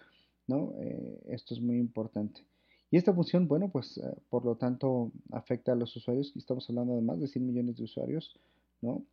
[0.47, 0.73] ¿no?
[0.79, 2.43] Eh, esto es muy importante.
[2.91, 7.01] Y esta función, bueno, pues por lo tanto afecta a los usuarios, estamos hablando de
[7.01, 8.35] más de 100 millones de usuarios,
[8.81, 9.03] ¿no?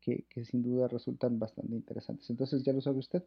[0.00, 2.28] Que, que sin duda resultan bastante interesantes.
[2.30, 3.22] Entonces ya lo sabe usted,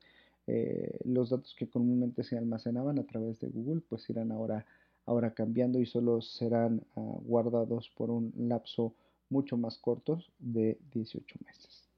[1.05, 4.65] los datos que comúnmente se almacenaban a través de Google, pues irán ahora,
[5.05, 8.93] ahora cambiando y solo serán ah, guardados por un lapso
[9.29, 11.89] mucho más cortos de 18 meses.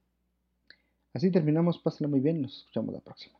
[1.13, 3.37] Así terminamos, pásenla muy bien, nos escuchamos la próxima.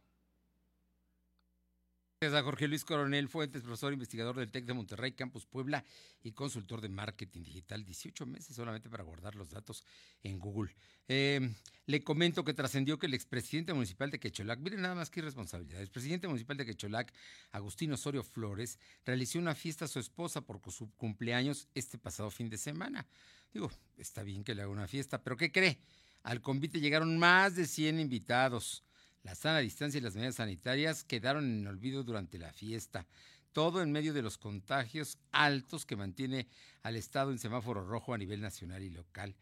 [2.19, 5.86] Gracias a Jorge Luis Coronel Fuentes, profesor investigador del TEC de Monterrey, Campus Puebla
[6.23, 7.86] y consultor de marketing digital.
[7.86, 9.84] 18 meses solamente para guardar los datos
[10.23, 10.73] en Google.
[11.08, 11.53] Eh,
[11.86, 15.80] le comento que trascendió que el expresidente municipal de Quecholac, miren nada más que irresponsabilidad,
[15.80, 17.13] el presidente municipal de Quecholac,
[17.51, 22.49] Agustín Osorio Flores, realizó una fiesta a su esposa por su cumpleaños este pasado fin
[22.49, 23.06] de semana.
[23.53, 25.77] Digo, está bien que le haga una fiesta, pero ¿qué cree?
[26.23, 28.87] Al convite llegaron más de 100 invitados.
[29.27, 33.05] La sana distancia y las medidas sanitarias quedaron en olvido durante la fiesta.
[33.51, 36.47] Todo en medio de los contagios altos que mantiene
[36.81, 39.35] al Estado en semáforo rojo a nivel nacional y local.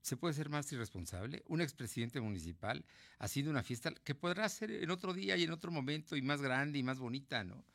[0.00, 1.42] ¿Se puede ser más irresponsable?
[1.46, 2.86] Un expresidente municipal
[3.18, 6.40] haciendo una fiesta que podrá ser en otro día y en otro momento y más
[6.40, 7.66] grande y más bonita, ¿no?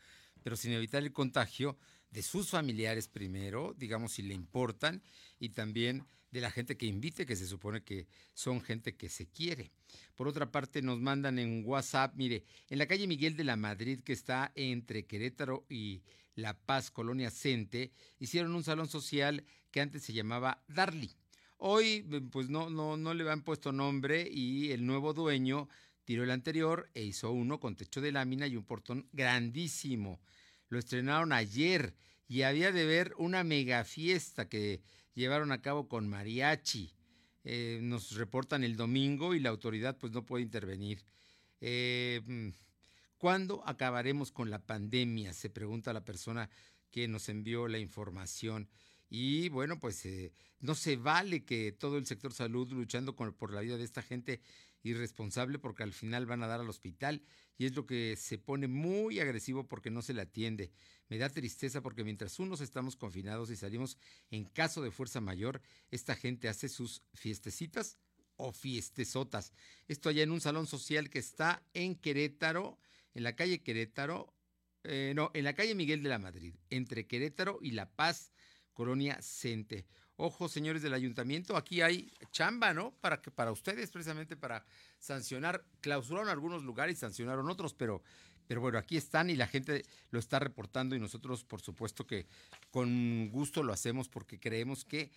[0.41, 1.77] Pero sin evitar el contagio
[2.09, 5.03] de sus familiares primero, digamos si le importan,
[5.37, 6.03] y también
[6.33, 9.71] de la gente que invite, que se supone que son gente que se quiere.
[10.15, 13.99] Por otra parte, nos mandan en WhatsApp, mire, en la calle Miguel de la Madrid,
[14.03, 16.01] que está entre Querétaro y
[16.33, 21.11] La Paz, Colonia Cente, hicieron un salón social que antes se llamaba Darly.
[21.57, 25.69] Hoy, pues no, no, no le han puesto nombre y el nuevo dueño
[26.03, 30.19] tiró el anterior e hizo uno con techo de lámina y un portón grandísimo.
[30.67, 31.93] Lo estrenaron ayer
[32.27, 34.81] y había de ver una mega fiesta que
[35.13, 36.93] llevaron a cabo con mariachi.
[37.45, 41.03] Eh, nos reportan el domingo y la autoridad pues no puede intervenir.
[41.59, 42.21] Eh,
[43.17, 45.33] ¿Cuándo acabaremos con la pandemia?
[45.33, 46.49] Se pregunta la persona
[46.91, 48.69] que nos envió la información.
[49.09, 53.61] Y bueno, pues eh, no se vale que todo el sector salud luchando por la
[53.61, 54.41] vida de esta gente
[54.83, 57.23] irresponsable porque al final van a dar al hospital
[57.57, 60.71] y es lo que se pone muy agresivo porque no se le atiende.
[61.09, 63.97] Me da tristeza porque mientras unos estamos confinados y salimos
[64.29, 67.97] en caso de fuerza mayor, esta gente hace sus fiestecitas
[68.35, 69.53] o fiestesotas.
[69.87, 72.79] Esto allá en un salón social que está en Querétaro,
[73.13, 74.33] en la calle Querétaro,
[74.83, 78.33] eh, no, en la calle Miguel de la Madrid, entre Querétaro y La Paz,
[78.73, 79.85] Colonia Cente.
[80.25, 82.91] Ojo, señores del ayuntamiento, aquí hay chamba, ¿no?
[83.01, 84.63] Para que para ustedes, precisamente para
[84.97, 88.01] sancionar, clausuraron algunos lugares y sancionaron otros, pero,
[88.47, 92.25] pero bueno, aquí están y la gente lo está reportando y nosotros, por supuesto que
[92.71, 95.11] con gusto lo hacemos porque creemos que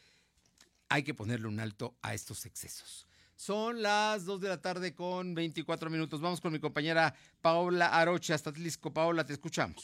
[0.89, 3.07] hay que ponerle un alto a estos excesos.
[3.37, 6.21] Son las 2 de la tarde con 24 minutos.
[6.21, 8.93] Vamos con mi compañera Paola Aroche hasta Tlisco.
[8.93, 9.81] Paola, te escuchamos.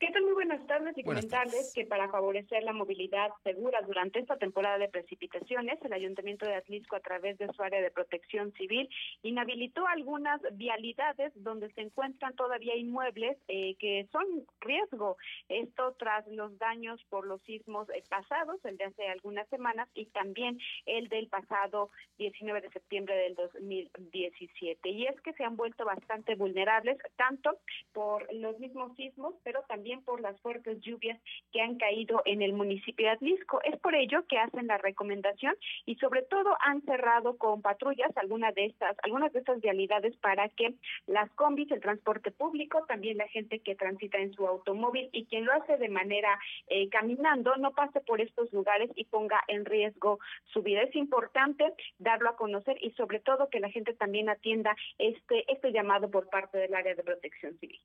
[0.00, 0.22] ¿Qué tal?
[0.22, 4.88] Muy buenas tardes y comentarles que para favorecer la movilidad segura durante esta temporada de
[4.88, 8.88] precipitaciones, el Ayuntamiento de Atlisco, a través de su área de protección civil,
[9.22, 14.24] inhabilitó algunas vialidades donde se encuentran todavía inmuebles eh, que son
[14.60, 15.18] riesgo.
[15.50, 20.06] Esto tras los daños por los sismos eh, pasados, el de hace algunas semanas, y
[20.06, 24.88] también el del pasado 19 de septiembre del 2017.
[24.88, 27.58] Y es que se han vuelto bastante vulnerables, tanto
[27.92, 31.18] por los mismos sismos, pero también por las fuertes lluvias
[31.52, 33.60] que han caído en el municipio de Atlisco.
[33.64, 38.54] Es por ello que hacen la recomendación y sobre todo han cerrado con patrullas algunas
[38.54, 40.74] de estas, algunas de estas vialidades para que
[41.06, 45.44] las combis, el transporte público, también la gente que transita en su automóvil y quien
[45.44, 50.18] lo hace de manera eh, caminando no pase por estos lugares y ponga en riesgo
[50.52, 50.82] su vida.
[50.82, 55.72] Es importante darlo a conocer y sobre todo que la gente también atienda este, este
[55.72, 57.80] llamado por parte del área de protección civil.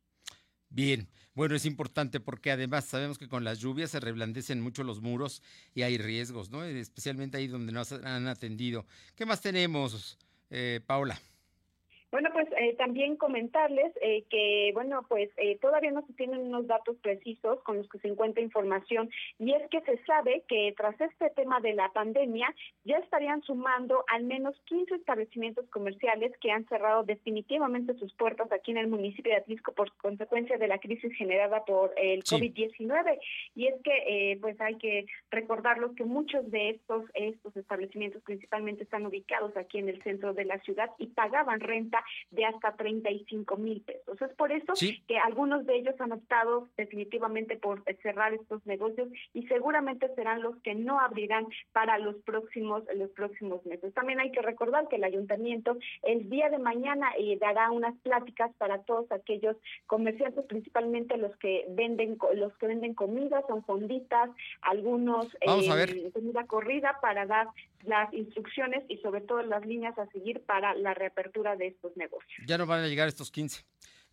[0.76, 5.00] Bien, bueno, es importante porque además sabemos que con las lluvias se reblandecen mucho los
[5.00, 5.42] muros
[5.74, 6.66] y hay riesgos, ¿no?
[6.66, 8.86] Especialmente ahí donde no han atendido.
[9.16, 10.18] ¿Qué más tenemos,
[10.50, 11.18] eh, Paula?
[12.16, 16.66] Bueno, pues eh, también comentarles eh, que, bueno, pues eh, todavía no se tienen unos
[16.66, 19.10] datos precisos con los que se encuentra información.
[19.38, 24.06] Y es que se sabe que tras este tema de la pandemia ya estarían sumando
[24.08, 29.34] al menos 15 establecimientos comerciales que han cerrado definitivamente sus puertas aquí en el municipio
[29.34, 33.20] de Atlisco por consecuencia de la crisis generada por el COVID-19
[33.56, 39.06] y es que, pues hay que recordarlo que muchos de estos estos establecimientos principalmente están
[39.06, 43.82] ubicados aquí en el centro de la ciudad y pagaban renta de hasta 35 mil
[43.82, 44.22] pesos.
[44.22, 44.74] Es por eso
[45.08, 50.56] que algunos de ellos han optado definitivamente por cerrar estos negocios y seguramente serán los
[50.58, 53.94] que no abrirán para los próximos los próximos meses.
[53.94, 58.52] También hay que recordar que el ayuntamiento el día de mañana eh, dará unas pláticas
[58.58, 59.56] para todos aquellos
[59.88, 64.30] comerciantes, principalmente los que venden los que venden comida, son fonditas,
[64.62, 65.90] algunos Vamos a ver.
[65.92, 67.48] Eh, comida corrida para dar
[67.84, 72.46] las instrucciones y sobre todo las líneas a seguir para la reapertura de estos negocios.
[72.48, 73.64] Ya no van a llegar estos 15.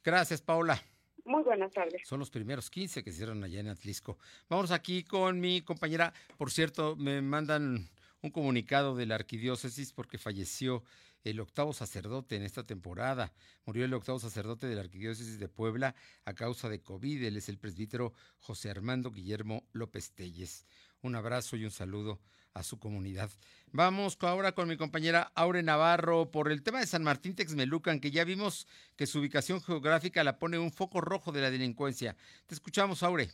[0.05, 0.83] Gracias, Paula.
[1.25, 2.03] Muy buenas tardes.
[2.05, 4.19] Son los primeros 15 que cierran allá en Atlisco.
[4.49, 6.13] Vamos aquí con mi compañera.
[6.37, 7.89] Por cierto, me mandan
[8.23, 10.83] un comunicado de la arquidiócesis porque falleció
[11.25, 13.33] el octavo sacerdote en esta temporada.
[13.65, 15.95] Murió el octavo sacerdote de la arquidiócesis de Puebla
[16.25, 17.23] a causa de COVID.
[17.23, 20.67] Él es el presbítero José Armando Guillermo López Telles.
[21.03, 22.21] Un abrazo y un saludo
[22.55, 23.31] a su comunidad.
[23.73, 28.11] Vamos ahora con mi compañera Aure Navarro por el tema de San Martín Texmelucan, que
[28.11, 32.17] ya vimos que su ubicación geográfica la pone un foco rojo de la delincuencia.
[32.47, 33.31] Te escuchamos, Aure.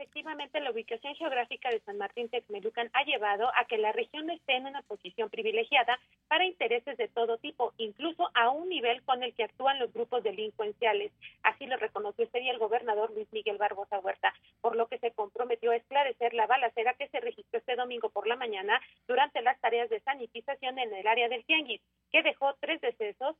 [0.00, 4.56] Efectivamente, la ubicación geográfica de San Martín Texmelucan ha llevado a que la región esté
[4.56, 9.34] en una posición privilegiada para intereses de todo tipo, incluso a un nivel con el
[9.34, 11.12] que actúan los grupos delincuenciales.
[11.42, 14.32] Así lo reconoció este día el gobernador Luis Miguel Barbosa Huerta,
[14.62, 18.26] por lo que se comprometió a esclarecer la balacera que se registró este domingo por
[18.26, 22.80] la mañana durante las tareas de sanitización en el área del Tianguis, que dejó tres
[22.80, 23.36] decesos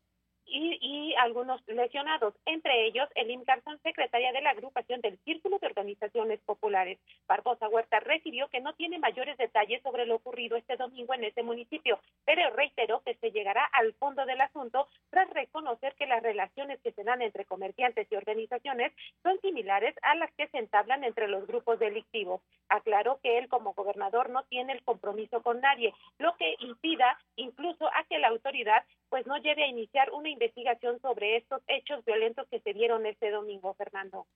[0.51, 6.41] y, algunos lesionados, entre ellos el Garzón, secretaria de la agrupación del Círculo de Organizaciones
[6.41, 6.99] Populares.
[7.27, 11.43] Barbosa Huerta refirió que no tiene mayores detalles sobre lo ocurrido este domingo en ese
[11.43, 16.81] municipio, pero reiteró que se llegará al fondo del asunto tras reconocer que las relaciones
[16.81, 21.29] que se dan entre comerciantes y organizaciones son similares a las que se entablan entre
[21.29, 22.41] los grupos delictivos.
[22.69, 27.87] Aclaró que él como gobernador no tiene el compromiso con nadie, lo que impida incluso
[27.87, 32.47] a que la autoridad pues no lleve a iniciar una investigación sobre estos hechos violentos
[32.49, 34.27] que se dieron este domingo, Fernando.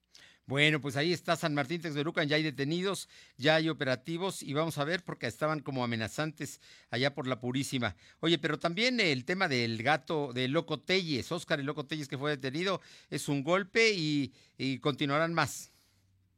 [0.45, 4.77] Bueno, pues ahí está San Martín Texmelucan, ya hay detenidos, ya hay operativos y vamos
[4.77, 6.61] a ver porque estaban como amenazantes
[6.91, 7.95] allá por la Purísima.
[8.19, 12.17] Oye, pero también el tema del gato de Loco Telles, Óscar el Loco Telles que
[12.17, 15.74] fue detenido, es un golpe y, y continuarán más.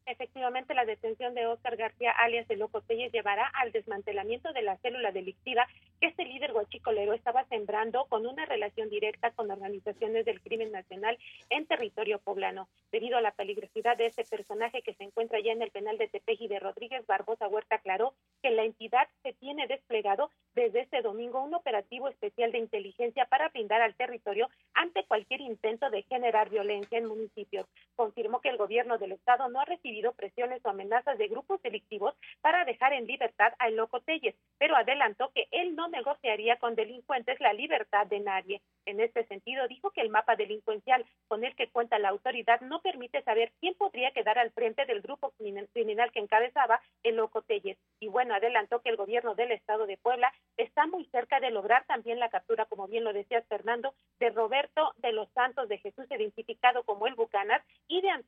[0.07, 4.77] Efectivamente, la detención de Óscar García, alias de Loco Telles, llevará al desmantelamiento de la
[4.77, 5.67] célula delictiva
[5.99, 11.17] que este líder guachicolero estaba sembrando con una relación directa con organizaciones del crimen nacional
[11.49, 12.69] en territorio poblano.
[12.89, 16.07] Debido a la peligrosidad de este personaje que se encuentra ya en el penal de
[16.07, 21.43] Tepeji de Rodríguez Barbosa Huerta aclaró que la entidad se tiene desplegado desde este domingo
[21.43, 26.97] un operativo especial de inteligencia para brindar al territorio ante cualquier intento de generar violencia
[26.97, 27.67] en municipios.
[27.97, 32.13] Confirmó que el gobierno del estado no ha recibido presiones o amenazas de grupos delictivos
[32.41, 37.39] para dejar en libertad a Loco Telles, pero adelantó que él no negociaría con delincuentes
[37.39, 38.61] la libertad de nadie.
[38.85, 42.81] En este sentido, dijo que el mapa delincuencial con el que cuenta la autoridad no
[42.81, 45.33] permite saber quién podría quedar al frente del grupo
[45.73, 47.79] criminal que encabezaba el Loco Telles.
[47.99, 51.83] Y bueno, adelantó que el gobierno del estado de Puebla está muy cerca de lograr
[51.87, 56.05] también la captura, como bien lo decías Fernando, de Roberto de los Santos de Jesús,
[56.11, 57.63] identificado como el Bucanas,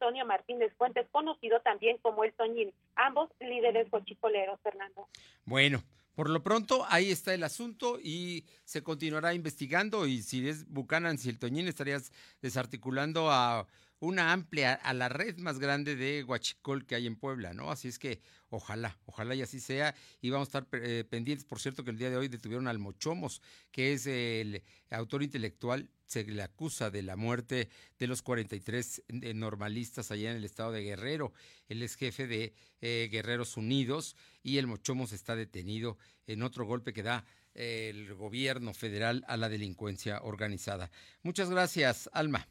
[0.09, 5.07] Antonio Martínez Fuentes, conocido también como el Toñín, ambos líderes cochicoleros, Fernando.
[5.45, 5.83] Bueno,
[6.15, 11.19] por lo pronto ahí está el asunto y se continuará investigando y si es Bucanan,
[11.19, 13.67] si el Toñín estarías desarticulando a
[13.99, 17.69] una amplia, a la red más grande de Huachicol que hay en Puebla, ¿no?
[17.69, 19.93] Así es que ojalá, ojalá y así sea.
[20.21, 22.79] Y vamos a estar eh, pendientes, por cierto, que el día de hoy detuvieron al
[22.79, 29.03] Mochomos, que es el autor intelectual, se le acusa de la muerte de los 43
[29.07, 31.33] eh, normalistas allá en el estado de Guerrero.
[31.67, 36.93] Él es jefe de eh, Guerreros Unidos y el Mochomos está detenido en otro golpe
[36.93, 40.89] que da el gobierno federal a la delincuencia organizada.
[41.21, 42.47] Muchas gracias, Alma.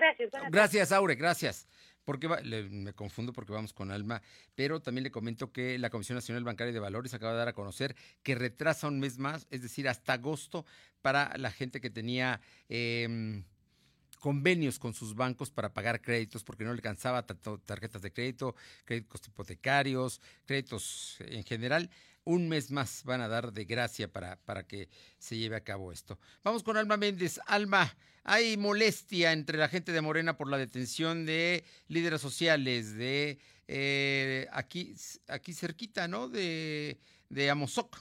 [0.00, 0.30] Gracias.
[0.50, 1.68] Gracias, Aure, gracias.
[2.04, 4.22] Porque me confundo porque vamos con Alma,
[4.54, 7.52] pero también le comento que la Comisión Nacional Bancaria de Valores acaba de dar a
[7.52, 10.64] conocer que retrasa un mes más, es decir, hasta agosto,
[11.02, 13.44] para la gente que tenía em,
[14.18, 19.26] convenios con sus bancos para pagar créditos porque no le alcanzaba tarjetas de crédito, créditos
[19.28, 21.90] hipotecarios, créditos en general.
[22.24, 25.92] Un mes más van a dar de gracia para, para que se lleve a cabo
[25.92, 26.18] esto.
[26.44, 27.40] Vamos con Alma Méndez.
[27.46, 33.38] Alma, hay molestia entre la gente de Morena por la detención de líderes sociales de
[33.68, 34.94] eh, aquí,
[35.28, 36.28] aquí cerquita, ¿no?
[36.28, 37.98] De, de Amozoc.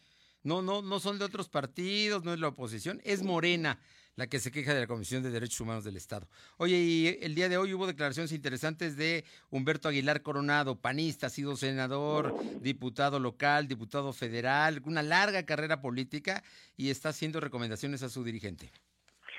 [0.43, 3.81] No, no, no son de otros partidos, no es la oposición, es Morena
[4.17, 6.27] la que se queja de la Comisión de Derechos Humanos del Estado.
[6.57, 11.31] Oye, y el día de hoy hubo declaraciones interesantes de Humberto Aguilar Coronado, panista, ha
[11.31, 16.43] sido senador, diputado local, diputado federal, una larga carrera política
[16.77, 18.73] y está haciendo recomendaciones a su dirigente.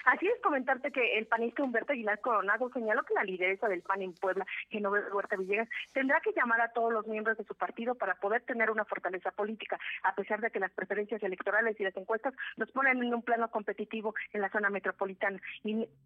[0.05, 4.01] Así es comentarte que el panista Humberto Aguilar Coronado señaló que la lideresa del PAN
[4.01, 7.95] en Puebla, Genoveva Huerta Villegas, tendrá que llamar a todos los miembros de su partido
[7.95, 11.97] para poder tener una fortaleza política, a pesar de que las preferencias electorales y las
[11.97, 15.37] encuestas los ponen en un plano competitivo en la zona metropolitana,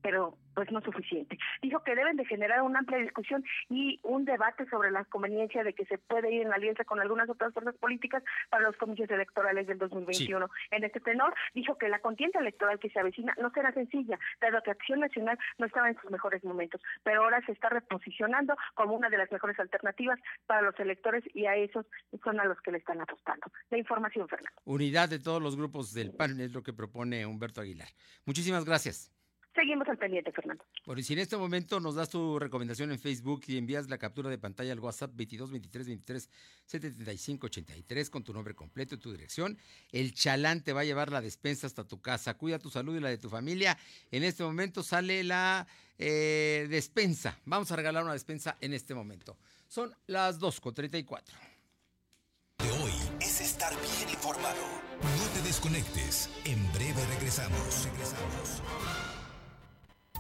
[0.01, 1.38] pero pues no suficiente.
[1.62, 5.73] Dijo que deben de generar una amplia discusión y un debate sobre la conveniencia de
[5.73, 9.67] que se puede ir en alianza con algunas otras fuerzas políticas para los comicios electorales
[9.67, 10.49] del 2021.
[10.71, 14.52] En este tenor, dijo que la contienda electoral que se avecina no será sencilla sencilla,
[14.52, 18.56] dado que Acción Nacional no estaba en sus mejores momentos, pero ahora se está reposicionando
[18.75, 21.86] como una de las mejores alternativas para los electores y a esos
[22.23, 23.48] son a los que le están apostando.
[23.69, 24.62] La información, Fernando.
[24.65, 27.90] Unidad de todos los grupos del PAN es lo que propone Humberto Aguilar.
[28.25, 29.12] Muchísimas gracias.
[29.54, 30.63] Seguimos al pendiente, Fernando.
[30.85, 33.97] Bueno, y si en este momento nos das tu recomendación en Facebook y envías la
[33.97, 36.29] captura de pantalla al WhatsApp 22 23 23
[36.65, 39.58] 75 83 con tu nombre completo y tu dirección,
[39.91, 42.37] el chalán te va a llevar la despensa hasta tu casa.
[42.37, 43.77] Cuida tu salud y la de tu familia.
[44.10, 47.37] En este momento sale la eh, despensa.
[47.43, 49.37] Vamos a regalar una despensa en este momento.
[49.67, 51.37] Son las 2 con 34.
[52.60, 54.62] De hoy es estar bien informado.
[55.02, 56.29] No te desconectes.
[56.45, 57.85] En breve regresamos.
[57.85, 58.62] Regresamos.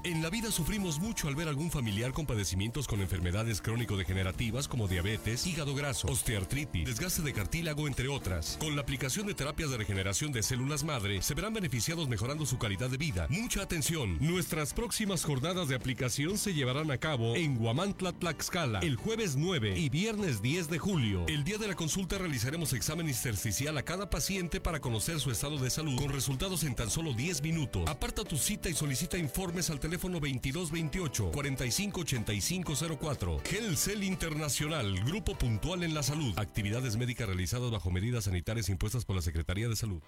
[0.03, 4.87] En la vida sufrimos mucho al ver algún familiar con padecimientos con enfermedades crónico-degenerativas como
[4.87, 8.57] diabetes, hígado graso, osteoartritis, desgaste de cartílago, entre otras.
[8.59, 12.57] Con la aplicación de terapias de regeneración de células madre, se verán beneficiados mejorando su
[12.57, 13.27] calidad de vida.
[13.29, 18.95] Mucha atención, nuestras próximas jornadas de aplicación se llevarán a cabo en Guamantla, Tlaxcala, el
[18.95, 21.25] jueves 9 y viernes 10 de julio.
[21.27, 25.59] El día de la consulta realizaremos examen intersticial a cada paciente para conocer su estado
[25.59, 27.87] de salud con resultados en tan solo 10 minutos.
[27.87, 33.41] Aparta tu cita y solicita informes al teléfono teléfono 2228 458504.
[33.43, 36.33] Gelcel Internacional, Grupo Puntual en la Salud.
[36.37, 40.01] Actividades médicas realizadas bajo medidas sanitarias impuestas por la Secretaría de Salud.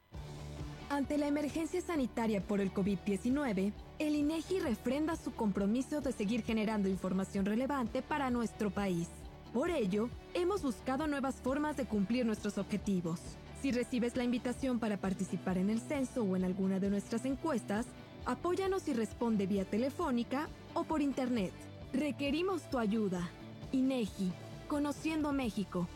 [0.90, 6.88] Ante la emergencia sanitaria por el COVID-19, el INEGI refrenda su compromiso de seguir generando
[6.88, 9.10] información relevante para nuestro país.
[9.54, 13.20] Por ello, hemos buscado nuevas formas de cumplir nuestros objetivos.
[13.62, 17.86] Si recibes la invitación para participar en el censo o en alguna de nuestras encuestas,
[18.26, 21.52] Apóyanos y responde vía telefónica o por internet.
[21.94, 23.30] Requerimos tu ayuda.
[23.72, 24.32] INEGI,
[24.68, 25.88] Conociendo México.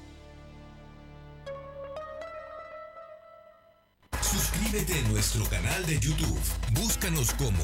[4.21, 6.39] Suscríbete a nuestro canal de YouTube.
[6.73, 7.63] Búscanos como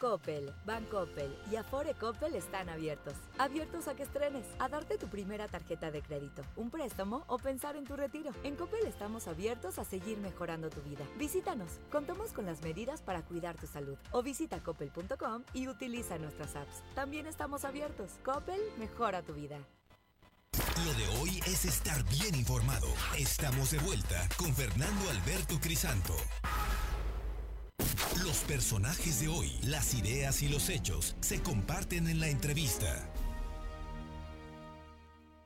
[0.00, 3.12] Coppel, Bancoppel y Afore Coppel están abiertos.
[3.38, 7.76] Abiertos a que estrenes, a darte tu primera tarjeta de crédito, un préstamo o pensar
[7.76, 8.30] en tu retiro.
[8.42, 11.04] En Coppel estamos abiertos a seguir mejorando tu vida.
[11.18, 13.98] Visítanos, contamos con las medidas para cuidar tu salud.
[14.10, 16.82] O visita coppel.com y utiliza nuestras apps.
[16.94, 18.12] También estamos abiertos.
[18.24, 19.58] Coppel mejora tu vida.
[20.84, 22.86] Lo de hoy es estar bien informado.
[23.18, 26.16] Estamos de vuelta con Fernando Alberto Crisanto.
[28.24, 33.12] Los personajes de hoy, las ideas y los hechos se comparten en la entrevista.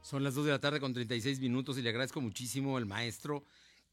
[0.02, 3.44] Son las 2 de la tarde con 36 minutos y le agradezco muchísimo al maestro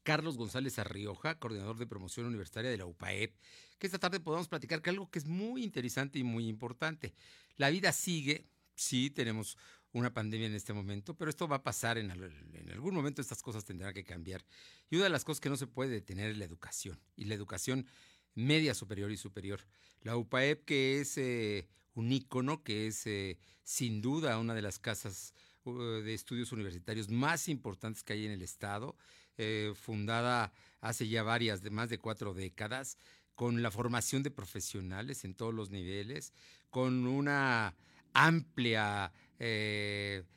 [0.02, 3.34] Carlos González Arrioja, coordinador de promoción universitaria de la UPAEP,
[3.78, 7.14] que esta tarde podamos platicar que algo que es muy interesante y muy importante.
[7.56, 9.56] La vida sigue, sí, tenemos
[9.92, 13.42] una pandemia en este momento, pero esto va a pasar en, en, algún momento, estas
[13.42, 14.44] cosas tendrán que cambiar.
[14.90, 16.98] Y una de las cosas que no se puede detener es la educación.
[17.16, 17.86] Y la educación
[18.34, 19.60] media superior y superior.
[20.02, 24.78] La UPAEP, que es eh, un ícono, que es eh, sin duda una de las
[24.78, 28.96] casas uh, de estudios universitarios más importantes que hay en el Estado,
[29.38, 32.98] eh, fundada hace ya varias, de más de cuatro décadas,
[33.34, 36.32] con la formación de profesionales en todos los niveles,
[36.70, 37.74] con una
[38.12, 39.12] amplia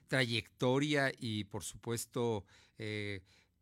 [0.07, 2.45] trayectoria y, por supuesto,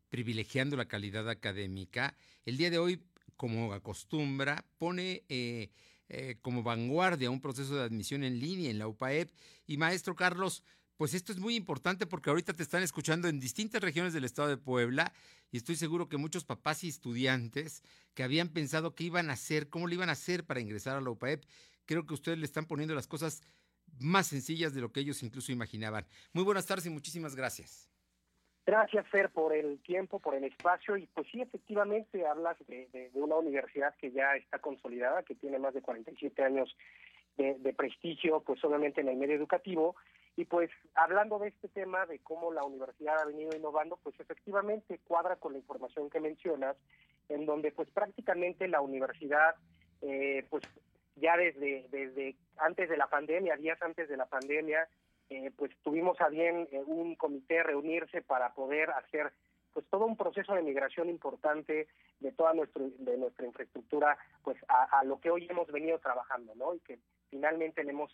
[0.08, 2.16] privilegiando la calidad académica.
[2.46, 3.02] El día de hoy
[3.36, 5.70] como acostumbra, pone eh,
[6.08, 9.30] eh, como vanguardia un proceso de admisión en línea en la UPAEP.
[9.66, 10.62] Y maestro Carlos,
[10.96, 14.48] pues esto es muy importante porque ahorita te están escuchando en distintas regiones del estado
[14.48, 15.12] de Puebla
[15.50, 17.82] y estoy seguro que muchos papás y estudiantes
[18.14, 21.00] que habían pensado qué iban a hacer, cómo lo iban a hacer para ingresar a
[21.00, 21.44] la UPAEP,
[21.86, 23.42] creo que ustedes le están poniendo las cosas
[23.98, 26.06] más sencillas de lo que ellos incluso imaginaban.
[26.32, 27.93] Muy buenas tardes y muchísimas gracias.
[28.66, 30.96] Gracias, Fer, por el tiempo, por el espacio.
[30.96, 35.74] Y pues sí, efectivamente, hablas de, una universidad que ya está consolidada, que tiene más
[35.74, 36.74] de 47 años
[37.36, 39.96] de, de, prestigio, pues obviamente en el medio educativo.
[40.36, 44.98] Y pues hablando de este tema, de cómo la universidad ha venido innovando, pues efectivamente
[45.06, 46.76] cuadra con la información que mencionas,
[47.28, 49.54] en donde pues prácticamente la universidad,
[50.00, 50.64] eh, pues
[51.16, 54.88] ya desde, desde antes de la pandemia, días antes de la pandemia,
[55.30, 59.32] eh, pues tuvimos a bien eh, un comité reunirse para poder hacer
[59.72, 61.88] pues todo un proceso de migración importante
[62.20, 66.74] de toda nuestra, de nuestra infraestructura pues a, lo que hoy hemos venido trabajando, ¿no?
[66.74, 68.12] Y que finalmente le hemos,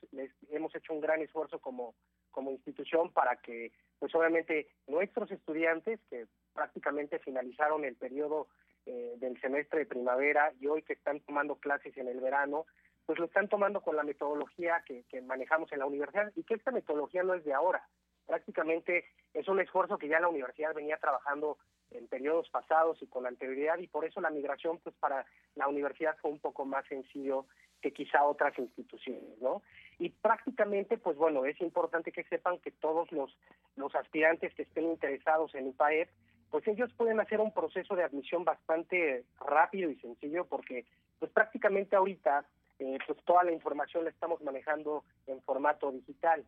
[0.48, 1.94] hemos hecho un gran esfuerzo como,
[2.30, 8.48] como institución para que pues obviamente nuestros estudiantes que prácticamente finalizaron el periodo
[8.86, 12.64] eh, del semestre de primavera y hoy que están tomando clases en el verano,
[13.10, 16.54] pues lo están tomando con la metodología que, que manejamos en la universidad y que
[16.54, 17.82] esta metodología no es de ahora,
[18.24, 19.04] prácticamente
[19.34, 21.58] es un esfuerzo que ya la universidad venía trabajando
[21.90, 26.16] en periodos pasados y con anterioridad y por eso la migración pues para la universidad
[26.22, 27.46] fue un poco más sencillo
[27.82, 29.60] que quizá otras instituciones, ¿no?
[29.98, 33.36] Y prácticamente pues bueno, es importante que sepan que todos los
[33.74, 36.08] los aspirantes que estén interesados en UPAEP
[36.52, 40.84] pues ellos pueden hacer un proceso de admisión bastante rápido y sencillo porque
[41.18, 42.46] pues prácticamente ahorita
[42.80, 46.44] eh, pues toda la información la estamos manejando en formato digital.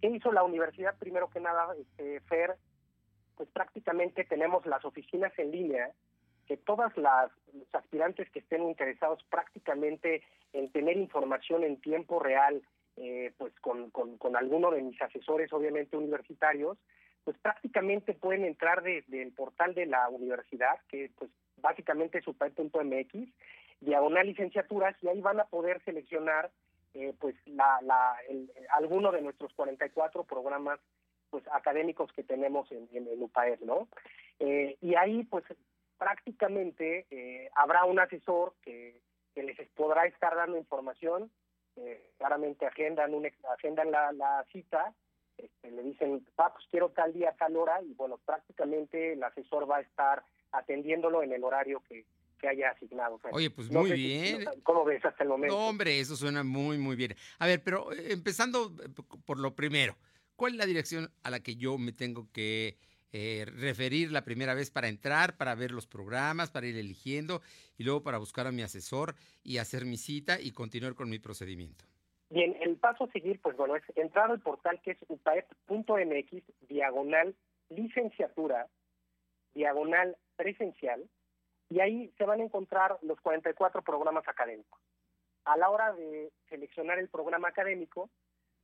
[0.00, 0.98] ¿Qué hizo la universidad?
[0.98, 2.56] Primero que nada, este, FER,
[3.36, 5.92] pues prácticamente tenemos las oficinas en línea,
[6.46, 12.62] que todas las los aspirantes que estén interesados prácticamente en tener información en tiempo real,
[12.96, 16.76] eh, pues con, con, alguno de mis asesores, obviamente universitarios,
[17.24, 23.28] pues prácticamente pueden entrar desde el portal de la universidad, que pues básicamente es supay.mx,
[23.82, 26.50] diagonal licenciaturas, y ahí van a poder seleccionar
[26.94, 28.16] eh, pues la, la,
[28.76, 30.78] alguno de nuestros 44 programas
[31.30, 33.88] pues académicos que tenemos en, en, UPAER, ¿no?
[34.38, 35.44] Eh, y ahí pues
[35.96, 39.00] prácticamente eh, habrá un asesor que,
[39.34, 41.30] les podrá estar dando información,
[42.18, 44.92] claramente agendan, un, agendan la, la cita,
[45.38, 49.70] este, le dicen, ah, pues quiero tal día, tal hora, y bueno, prácticamente el asesor
[49.70, 52.04] va a estar atendiéndolo en el horario que,
[52.42, 53.20] que haya asignado.
[53.30, 54.44] Oye, pues muy bien.
[54.64, 55.54] ¿Cómo ves hasta el momento?
[55.54, 57.14] No, hombre, eso suena muy, muy bien.
[57.38, 58.88] A ver, pero eh, empezando eh,
[59.24, 59.96] por lo primero,
[60.34, 62.78] ¿cuál es la dirección a la que yo me tengo que
[63.12, 67.42] eh, referir la primera vez para entrar, para ver los programas, para ir eligiendo
[67.78, 69.14] y luego para buscar a mi asesor
[69.44, 71.84] y hacer mi cita y continuar con mi procedimiento?
[72.28, 77.36] Bien, el paso a seguir, pues bueno, es entrar al portal que es upaep.mx, diagonal
[77.68, 78.66] licenciatura,
[79.54, 81.08] diagonal presencial,
[81.72, 84.78] y ahí se van a encontrar los 44 programas académicos.
[85.44, 88.10] A la hora de seleccionar el programa académico,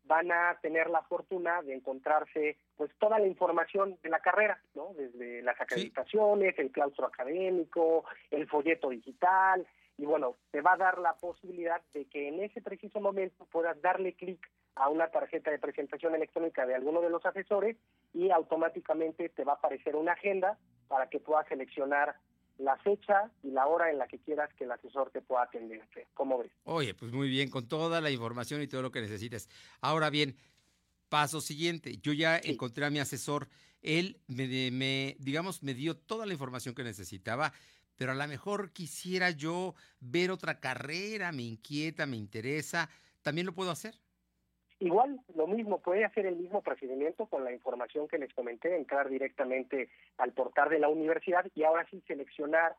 [0.04, 4.92] van a tener la fortuna de encontrarse pues toda la información de la carrera, ¿no?
[4.94, 10.98] Desde las acreditaciones, el claustro académico, el folleto digital, y bueno, te va a dar
[10.98, 15.58] la posibilidad de que en ese preciso momento puedas darle clic a una tarjeta de
[15.58, 17.76] presentación electrónica de alguno de los asesores
[18.14, 22.14] y automáticamente te va a aparecer una agenda para que puedas seleccionar
[22.58, 25.82] la fecha y la hora en la que quieras que el asesor te pueda atender.
[26.14, 26.50] ¿Cómo ves?
[26.64, 29.48] Oye, pues muy bien, con toda la información y todo lo que necesites.
[29.80, 30.36] Ahora bien,
[31.08, 31.98] paso siguiente.
[31.98, 33.48] Yo ya encontré a mi asesor.
[33.80, 37.52] Él me, me, digamos, me dio toda la información que necesitaba,
[37.96, 42.90] pero a lo mejor quisiera yo ver otra carrera, me inquieta, me interesa.
[43.22, 43.94] ¿También lo puedo hacer?
[44.80, 49.08] Igual, lo mismo, puede hacer el mismo procedimiento con la información que les comenté, entrar
[49.08, 52.76] directamente al portal de la universidad y ahora sí seleccionar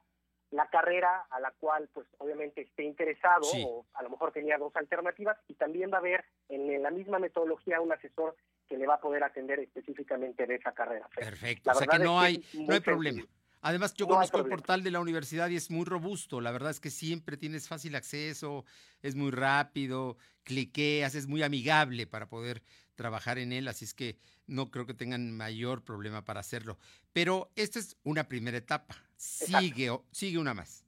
[0.52, 4.76] la carrera a la cual pues obviamente esté interesado o a lo mejor tenía dos
[4.76, 8.36] alternativas y también va a haber en la misma metodología un asesor
[8.68, 11.08] que le va a poder atender específicamente de esa carrera.
[11.16, 13.24] Perfecto, o sea que no hay, no hay problema.
[13.62, 16.40] Además, yo conozco el portal de la universidad y es muy robusto.
[16.40, 18.64] La verdad es que siempre tienes fácil acceso,
[19.02, 22.64] es muy rápido, cliqueas, es muy amigable para poder
[22.96, 26.78] trabajar en él, así es que no creo que tengan mayor problema para hacerlo.
[27.14, 28.96] Pero esta es una primera etapa.
[29.16, 30.86] Sigue, sigue una más.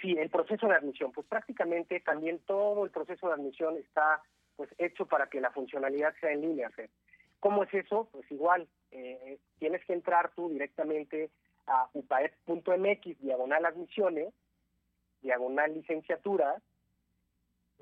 [0.00, 1.12] Sí, el proceso de admisión.
[1.12, 4.22] Pues prácticamente también todo el proceso de admisión está
[4.56, 6.70] pues hecho para que la funcionalidad sea en línea.
[7.40, 8.08] ¿Cómo es eso?
[8.12, 11.30] Pues igual, eh, tienes que entrar tú directamente
[11.66, 14.32] a upaep.mx, diagonal admisiones,
[15.20, 16.62] diagonal licenciatura,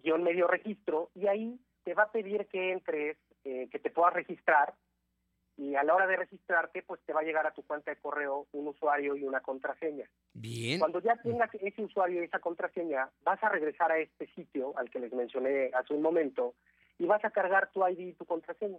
[0.03, 4.15] guion medio registro, y ahí te va a pedir que entres, eh, que te puedas
[4.15, 4.75] registrar,
[5.57, 8.01] y a la hora de registrarte, pues te va a llegar a tu cuenta de
[8.01, 10.09] correo un usuario y una contraseña.
[10.33, 10.81] Bien.
[10.81, 14.91] Cuando ya tengas ese usuario y esa contraseña, vas a regresar a este sitio al
[14.91, 16.55] que les mencioné hace un momento
[16.99, 18.79] y vas a cargar tu ID y tu contraseña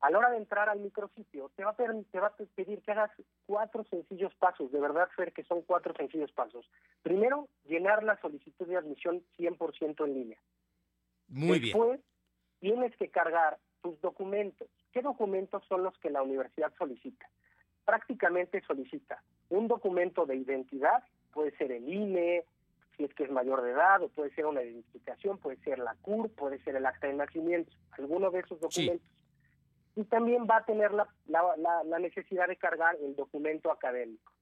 [0.00, 2.80] a la hora de entrar al micrositio, te va, a pedir, te va a pedir
[2.80, 3.10] que hagas
[3.46, 6.68] cuatro sencillos pasos, de verdad, Fer, que son cuatro sencillos pasos.
[7.02, 10.38] Primero, llenar la solicitud de admisión 100% en línea.
[11.28, 12.00] Muy Después,
[12.60, 14.68] tienes que cargar tus documentos.
[14.92, 17.28] ¿Qué documentos son los que la universidad solicita?
[17.84, 22.44] Prácticamente solicita un documento de identidad, puede ser el INE,
[22.96, 25.94] si es que es mayor de edad, o puede ser una identificación, puede ser la
[26.02, 29.06] CUR, puede ser el acta de nacimiento, alguno de esos documentos.
[29.96, 34.32] Y también va a tener la, la, necesidad de cargar el documento académico.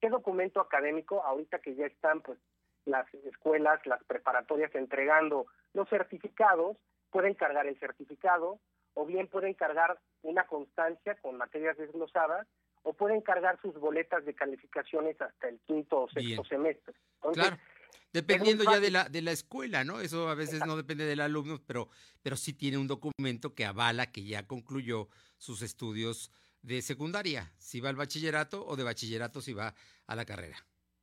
[0.00, 1.22] ¿Qué documento académico?
[1.24, 2.38] Ahorita que ya están pues
[2.84, 6.76] las escuelas, las preparatorias entregando los certificados,
[7.10, 8.58] pueden cargar el certificado
[8.94, 12.46] o bien pueden cargar una constancia con materias desglosadas
[12.82, 16.94] o pueden cargar sus boletas de calificaciones hasta el quinto o sexto semestre.
[17.32, 17.56] claro.
[18.12, 20.00] Dependiendo ya de la, de la escuela, ¿no?
[20.00, 21.88] Eso a veces no depende del alumno, pero,
[22.22, 26.32] pero sí tiene un documento que avala que ya concluyó sus estudios
[26.62, 29.74] de secundaria, si va al bachillerato o de bachillerato si va
[30.06, 30.56] a la carrera.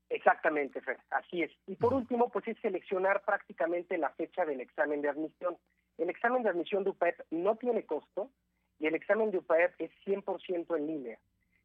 [0.10, 1.52] Exactamente, Fer, así es.
[1.66, 5.58] Y por último, pues es seleccionar prácticamente la fecha del examen de admisión.
[5.98, 8.32] El examen de admisión de UPAEP no tiene costo
[8.80, 11.20] y el examen de UPAEP es 100% en línea.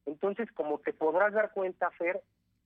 [0.06, 2.22] Entonces, como te podrás dar cuenta, Fer,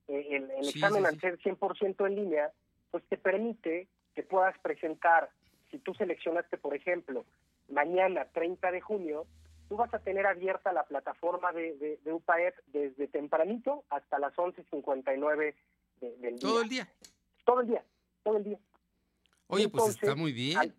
[0.08, 2.52] eh, el, examen al ser 100% en línea,
[2.96, 5.28] pues te permite que puedas presentar,
[5.70, 7.26] si tú seleccionaste, por ejemplo,
[7.68, 9.26] mañana 30 de junio,
[9.68, 15.54] tú vas a tener abierta la plataforma de, de, UPAEP desde tempranito hasta las 11.59
[16.00, 16.40] del día.
[16.40, 16.88] ¿Todo el día?
[17.44, 17.84] Todo el día,
[18.22, 18.58] todo el día.
[19.48, 20.74] Oye, pues está muy bien.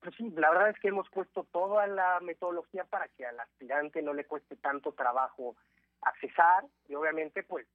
[0.00, 4.00] pues sí, la verdad es que hemos puesto toda la metodología para que al aspirante
[4.00, 5.54] no le cueste tanto trabajo
[6.00, 7.66] accesar y obviamente pues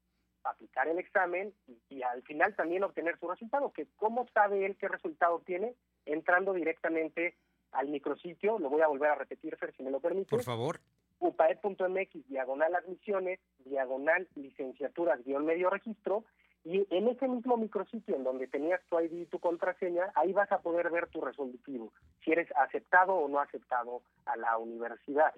[0.43, 1.53] aplicar el examen
[1.89, 5.75] y, al final también obtener su resultado, que cómo sabe él qué resultado tiene
[6.05, 7.35] entrando directamente
[7.71, 10.29] al micrositio, lo voy a volver a repetir, Fer, si me lo permite.
[10.29, 10.79] Por favor.
[11.19, 16.23] upaed.mx, diagonal admisiones, diagonal licenciaturas, guion medio registro,
[16.65, 20.51] y en ese mismo micrositio en donde tenías tu ID y tu contraseña, ahí vas
[20.51, 21.91] a poder ver tu resolutivo,
[22.23, 25.33] si eres aceptado o no aceptado a la universidad.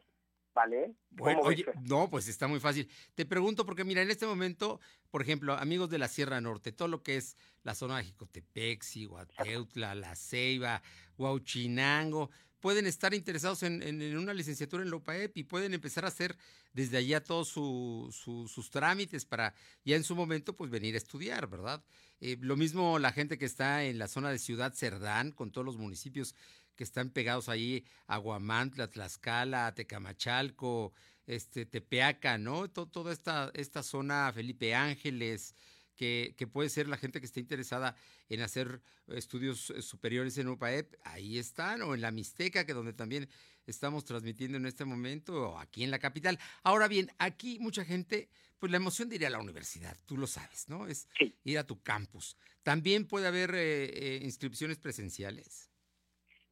[0.56, 0.96] ¿Vale?
[1.10, 2.90] Bueno, oye, no, pues está muy fácil.
[3.14, 4.80] Te pregunto porque mira, en este momento,
[5.12, 8.82] por ejemplo, amigos de la Sierra Norte, todo lo que es la zona de Jicotepec,
[9.08, 10.82] Guateutla, La Ceiba,
[11.18, 12.30] Huauchinango,
[12.62, 16.38] pueden estar interesados en, una licenciatura en la UPAEP y pueden empezar a hacer
[16.74, 19.54] desde allá todos sus trámites para
[19.84, 21.84] ya en su momento pues venir a estudiar, ¿verdad?
[22.22, 25.66] Eh, lo mismo la gente que está en la zona de Ciudad Cerdán, con todos
[25.66, 26.34] los municipios
[26.76, 30.94] que están pegados ahí, Aguamantla, Tlaxcala, Tecamachalco,
[31.26, 32.70] este, Tepeaca, ¿no?
[32.70, 35.56] toda esta, esta zona, Felipe Ángeles,
[35.96, 37.96] que, que, puede ser la gente que esté interesada
[38.28, 42.94] en hacer estudios eh, superiores en UPAEP, ahí están, o en la Mixteca, que donde
[42.94, 43.30] también
[43.66, 46.38] estamos transmitiendo en este momento, o aquí en la capital.
[46.64, 50.28] Ahora bien, aquí mucha gente, pues la emoción de ir a la universidad, tú lo
[50.28, 50.88] sabes, ¿no?
[50.88, 51.08] Es
[51.44, 52.38] ir a tu campus.
[52.64, 55.70] También puede haber eh, eh, inscripciones presenciales.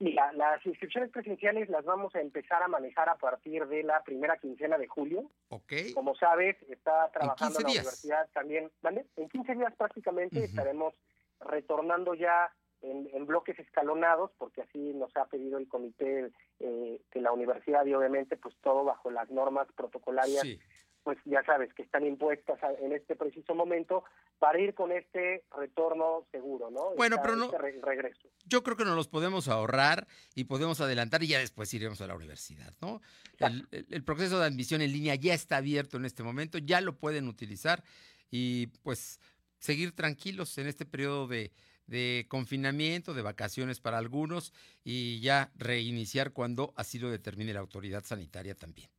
[0.03, 4.37] Mira, las inscripciones presenciales las vamos a empezar a manejar a partir de la primera
[4.37, 5.31] quincena de julio.
[5.47, 5.71] Ok.
[5.93, 8.69] Como sabes, está trabajando en, la universidad también.
[8.81, 9.05] ¿vale?
[9.15, 10.93] En 15 días prácticamente estaremos
[11.39, 17.31] retornando ya en, bloques escalonados, porque así nos ha pedido el comité eh, de la
[17.31, 20.43] universidad y obviamente pues todo bajo las normas protocolarias
[21.03, 24.03] pues ya sabes que están impuestas en este preciso momento
[24.39, 26.95] para ir con este retorno seguro, ¿no?
[26.95, 27.45] Bueno, pero no.
[27.45, 28.29] Este regreso.
[28.45, 32.07] Yo creo que nos los podemos ahorrar y podemos adelantar y ya después iremos a
[32.07, 33.01] la universidad, ¿no?
[33.39, 37.27] El, proceso de admisión en línea ya está abierto en este momento, ya lo pueden
[37.27, 37.83] utilizar
[38.31, 39.19] y pues
[39.59, 41.51] seguir tranquilos en este periodo de,
[41.87, 48.03] de confinamiento, de vacaciones para algunos y ya reiniciar cuando así lo determine la autoridad
[48.03, 48.89] sanitaria también.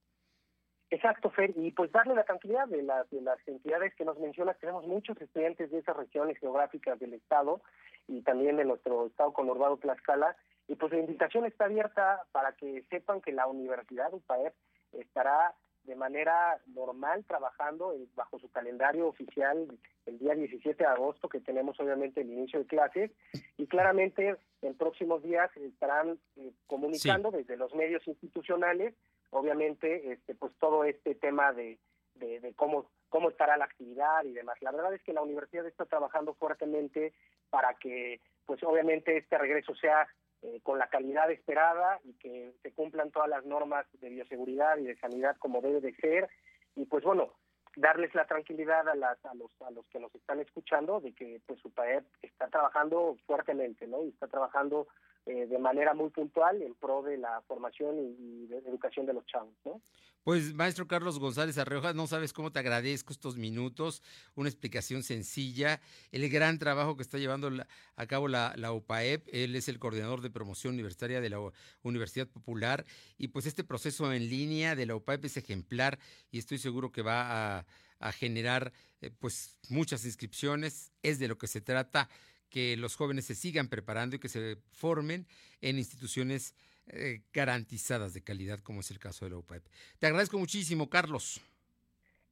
[0.95, 4.57] Exacto, Fer, y pues darle la tranquilidad de, las de las entidades que nos mencionas.
[4.61, 7.61] Tenemos muchos estudiantes de esas regiones geográficas del Estado
[8.07, 10.37] y también de nuestro Estado conurbado Tlaxcala.
[10.69, 14.55] Y pues la invitación está abierta para que sepan que la Universidad UPAEP
[14.93, 19.67] estará de manera normal trabajando bajo su calendario oficial
[20.07, 23.11] el día 17 de agosto, que tenemos obviamente el inicio de clases,
[23.59, 28.95] y claramente en próximos días estarán eh, comunicando desde los medios institucionales
[29.35, 31.79] obviamente este pues todo este tema de,
[32.15, 34.57] de, cómo cómo estará la actividad y demás.
[34.61, 37.13] La verdad es que la universidad está trabajando fuertemente
[37.51, 40.09] para que pues obviamente este regreso sea
[40.43, 44.85] eh, con la calidad esperada y que se cumplan todas las normas de bioseguridad y
[44.85, 46.29] de sanidad como debe de ser
[46.77, 47.33] y pues bueno
[47.77, 51.41] darles la tranquilidad a, las, a los a los que nos están escuchando de que
[51.47, 54.87] pues su país está trabajando fuertemente no y está trabajando
[55.27, 59.25] eh, de manera muy puntual en pro de la formación y, de educación de los
[59.27, 59.81] chavos, ¿no?
[60.23, 64.03] Pues maestro Carlos González Arreoja, no sabes cómo te agradezco estos minutos,
[64.35, 65.81] una explicación sencilla,
[66.13, 67.51] el gran trabajo que está llevando
[67.97, 71.39] a cabo la, la UPAEP, él es el coordinador de promoción universitaria de la
[71.83, 72.85] Universidad Popular
[73.19, 75.99] y pues este proceso en línea de la UPAEP es ejemplar
[76.31, 77.67] y estoy seguro que va a,
[77.99, 82.09] a generar eh, pues muchas inscripciones, es de lo que se trata
[82.51, 85.27] que los jóvenes se sigan preparando y que se formen
[85.61, 86.55] en instituciones
[86.87, 89.65] eh, garantizadas de calidad, como es el caso de la UPAEP.
[89.99, 91.41] Te agradezco muchísimo, Carlos.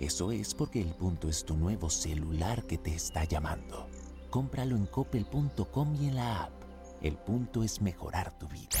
[0.00, 3.86] Eso es porque el punto es tu nuevo celular que te está llamando.
[4.28, 6.52] Cómpralo en coppel.com y en la app.
[7.00, 8.80] El punto es mejorar tu vida.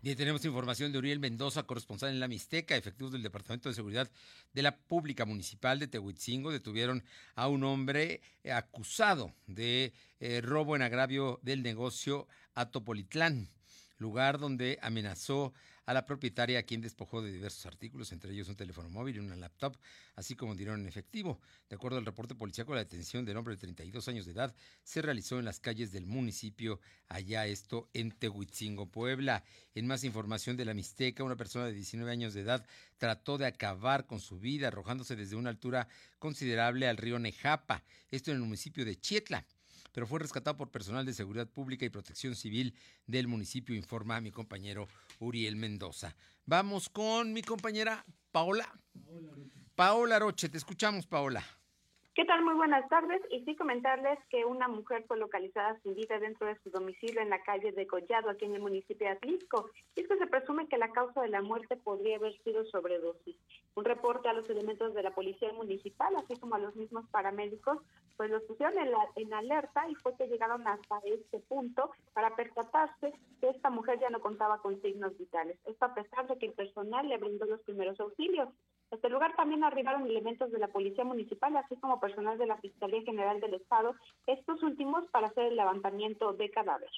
[0.00, 2.76] Bien, tenemos información de Uriel Mendoza, corresponsal en la Mixteca.
[2.76, 4.08] Efectivos del Departamento de Seguridad
[4.52, 7.02] de la Pública Municipal de Tehuitzingo detuvieron
[7.34, 13.48] a un hombre eh, acusado de eh, robo en agravio del negocio Atopolitlán,
[13.98, 15.52] lugar donde amenazó
[15.88, 19.34] a la propietaria quien despojó de diversos artículos, entre ellos un teléfono móvil y una
[19.36, 19.74] laptop,
[20.16, 21.40] así como dinero en efectivo.
[21.66, 25.00] De acuerdo al reporte policíaco, la detención del hombre de 32 años de edad se
[25.00, 26.78] realizó en las calles del municipio,
[27.08, 29.44] allá esto en Tehuitzingo, Puebla.
[29.74, 32.66] En más información de la Mixteca, una persona de 19 años de edad
[32.98, 38.30] trató de acabar con su vida arrojándose desde una altura considerable al río Nejapa, esto
[38.30, 39.46] en el municipio de Chietla
[39.92, 42.74] pero fue rescatado por personal de seguridad pública y protección civil
[43.06, 46.14] del municipio, informa mi compañero Uriel Mendoza.
[46.46, 48.68] Vamos con mi compañera Paola.
[49.74, 51.44] Paola Roche, te escuchamos, Paola.
[52.18, 52.42] ¿Qué tal?
[52.42, 53.22] Muy buenas tardes.
[53.30, 57.30] Y sí comentarles que una mujer fue localizada sin vida dentro de su domicilio en
[57.30, 59.70] la calle de Collado, aquí en el municipio de Atlisco.
[59.94, 63.36] Y es que se presume que la causa de la muerte podría haber sido sobredosis.
[63.76, 67.78] Un reporte a los elementos de la policía municipal, así como a los mismos paramédicos,
[68.16, 72.34] pues los pusieron en, la, en alerta y fue que llegaron hasta este punto para
[72.34, 75.56] percatarse que esta mujer ya no contaba con signos vitales.
[75.66, 78.48] Esto a pesar de que el personal le brindó los primeros auxilios.
[78.90, 82.56] A este lugar también arribaron elementos de la Policía Municipal, así como personal de la
[82.58, 83.94] Fiscalía General del Estado,
[84.26, 86.90] estos últimos para hacer el levantamiento de cadáver.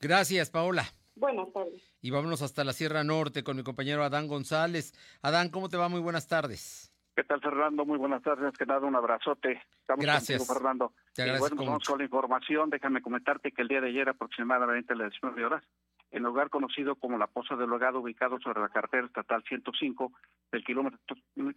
[0.00, 0.84] Gracias, Paola.
[1.16, 1.82] Buenas tardes.
[2.00, 4.92] Y vámonos hasta la Sierra Norte con mi compañero Adán González.
[5.22, 5.88] Adán, ¿cómo te va?
[5.88, 6.92] Muy buenas tardes.
[7.16, 7.84] ¿Qué tal, Fernando?
[7.84, 8.56] Muy buenas tardes.
[8.56, 9.60] Que nada, un abrazote.
[9.80, 10.38] Estamos Gracias.
[10.38, 10.92] contigo, Fernando.
[11.12, 11.92] Te Y agradezco bueno, vamos mucho.
[11.92, 12.70] con la información.
[12.70, 15.64] Déjame comentarte que el día de ayer, aproximadamente a las 19 horas,
[16.10, 20.12] el lugar conocido como la Poza del Hogado, ubicado sobre la carretera estatal 105
[20.52, 20.98] del kilómetro,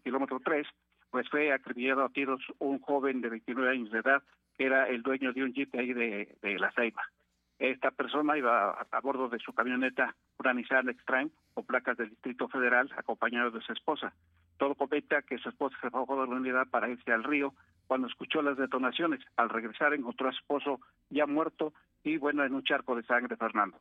[0.03, 0.67] kilómetro 3,
[1.09, 4.23] pues fue acribillado a tiros un joven de 29 años de edad,
[4.57, 7.03] que era el dueño de un jeep ahí de, de La Ceiba.
[7.61, 12.47] Esta persona iba a, bordo de su camioneta, una Nissan Extreme, con placas del Distrito
[12.47, 14.13] Federal, acompañado de su esposa.
[14.57, 17.53] Todo comenta que su esposa se bajó de la unidad para irse al río
[17.85, 19.19] cuando escuchó las detonaciones.
[19.35, 20.79] Al regresar encontró a su esposo
[21.11, 21.71] ya muerto
[22.03, 23.77] y bueno, en un charco de sangre, Fernando.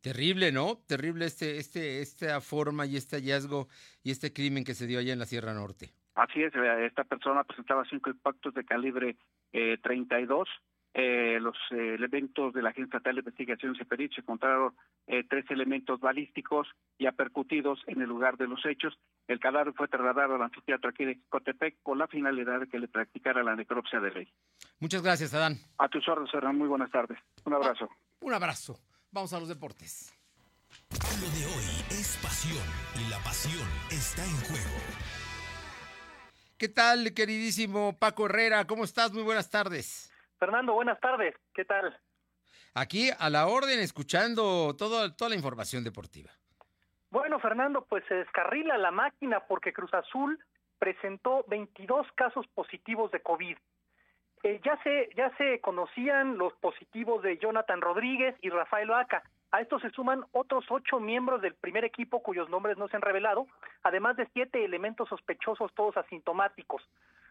[0.00, 0.78] Terrible, ¿no?
[0.86, 3.68] Terrible este, este, esta forma y este hallazgo
[4.02, 5.90] y este crimen que se dio allá en la Sierra Norte.
[6.14, 9.16] Así es, esta persona presentaba cinco impactos de calibre
[9.52, 10.48] eh, 32.
[10.92, 14.74] Eh, los eh, elementos de la Agencia Estatal de Investigación y Peritos encontraron
[15.06, 16.66] eh, tres elementos balísticos
[16.98, 18.98] ya percutidos en el lugar de los hechos.
[19.28, 22.88] El cadáver fue trasladado al anfiteatro aquí de Cotepec con la finalidad de que le
[22.88, 24.28] practicara la necropsia de ley.
[24.80, 25.58] Muchas gracias, Adán.
[25.78, 26.58] A tus órdenes, Hernán.
[26.58, 27.18] Muy buenas tardes.
[27.44, 27.88] Un abrazo.
[28.20, 28.80] un abrazo.
[29.12, 30.14] Vamos a los deportes.
[30.90, 34.78] Lo de hoy es pasión y la pasión está en juego.
[36.56, 38.66] ¿Qué tal, queridísimo Paco Herrera?
[38.66, 39.12] ¿Cómo estás?
[39.12, 40.12] Muy buenas tardes.
[40.38, 41.34] Fernando, buenas tardes.
[41.54, 41.98] ¿Qué tal?
[42.74, 46.30] Aquí a la orden, escuchando todo, toda la información deportiva.
[47.10, 50.38] Bueno, Fernando, pues se descarrila la máquina porque Cruz Azul
[50.78, 53.56] presentó 22 casos positivos de COVID.
[54.42, 59.22] Eh, ya, se, ya se conocían los positivos de Jonathan Rodríguez y Rafael Oaca.
[59.52, 63.02] A esto se suman otros ocho miembros del primer equipo cuyos nombres no se han
[63.02, 63.46] revelado,
[63.82, 66.88] además de siete elementos sospechosos, todos asintomáticos.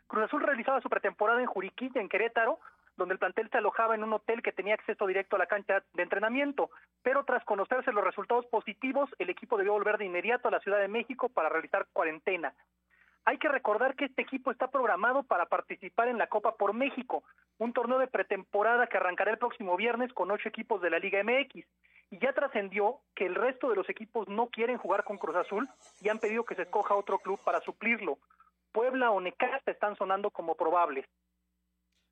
[0.08, 2.60] Cruz Azul realizaba su pretemporada en Juriquilla, en Querétaro,
[2.98, 5.82] donde el plantel se alojaba en un hotel que tenía acceso directo a la cancha
[5.94, 6.70] de entrenamiento,
[7.02, 10.80] pero tras conocerse los resultados positivos, el equipo debió volver de inmediato a la Ciudad
[10.80, 12.54] de México para realizar cuarentena.
[13.26, 17.24] Hay que recordar que este equipo está programado para participar en la Copa por México,
[17.58, 21.24] un torneo de pretemporada que arrancará el próximo viernes con ocho equipos de la Liga
[21.24, 21.66] MX.
[22.12, 25.70] Y ya trascendió que el resto de los equipos no quieren jugar con Cruz Azul
[26.02, 28.18] y han pedido que se escoja otro club para suplirlo.
[28.72, 31.06] Puebla o Necaxa están sonando como probables.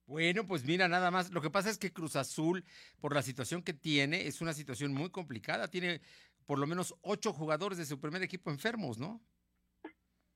[0.06, 1.32] Bueno, pues mira, nada más.
[1.32, 2.64] Lo que pasa es que Cruz Azul,
[3.02, 5.68] por la situación que tiene, es una situación muy complicada.
[5.68, 6.02] Tiene
[6.46, 9.22] por lo menos ocho jugadores de su primer equipo enfermos, ¿no?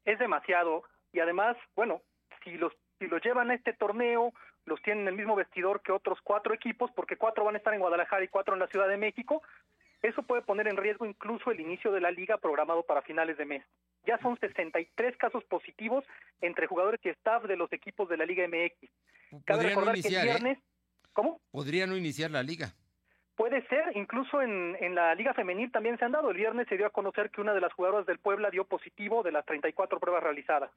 [0.05, 0.83] Es demasiado
[1.13, 2.01] y además, bueno,
[2.43, 4.31] si los si los llevan a este torneo,
[4.65, 7.73] los tienen en el mismo vestidor que otros cuatro equipos, porque cuatro van a estar
[7.73, 9.41] en Guadalajara y cuatro en la Ciudad de México,
[10.03, 13.45] eso puede poner en riesgo incluso el inicio de la liga programado para finales de
[13.45, 13.63] mes.
[14.05, 16.03] Ya son 63 casos positivos
[16.41, 19.43] entre jugadores y staff de los equipos de la Liga MX.
[19.45, 20.23] Cabe recordar que el ¿eh?
[20.23, 20.59] viernes,
[21.13, 21.39] ¿cómo?
[21.51, 22.73] Podría no iniciar la liga.
[23.41, 26.29] Puede ser, incluso en, en la Liga Femenil también se han dado.
[26.29, 29.23] El viernes se dio a conocer que una de las jugadoras del Puebla dio positivo
[29.23, 30.69] de las 34 pruebas realizadas.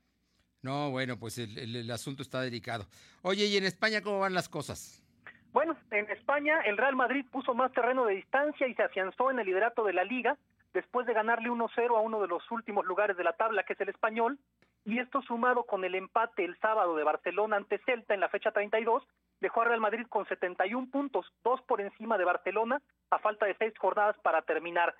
[0.63, 2.87] No, bueno, pues el, el, asunto está delicado.
[3.21, 5.05] Oye, ¿y en España cómo van las cosas?
[5.53, 9.41] Bueno, en España el Real Madrid puso más terreno de distancia y se afianzó en
[9.41, 10.39] el liderato de la liga
[10.73, 13.81] después de ganarle 1-0 a uno de los últimos lugares de la tabla, que es
[13.83, 14.39] el español,
[14.87, 18.53] y esto sumado con el empate el sábado de Barcelona ante Celta en la fecha
[18.53, 19.03] 32,
[19.45, 22.81] dejó a Real Madrid con 71 puntos, dos por encima de Barcelona,
[23.11, 24.95] a falta de seis jornadas para terminar.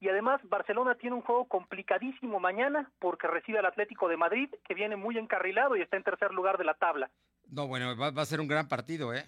[0.00, 4.72] Y además Barcelona tiene un juego complicadísimo mañana porque recibe al Atlético de Madrid, que
[4.72, 7.10] viene muy encarrilado y está en tercer lugar de la tabla.
[7.50, 9.26] No, bueno, va, a ser un gran partido, ¿eh?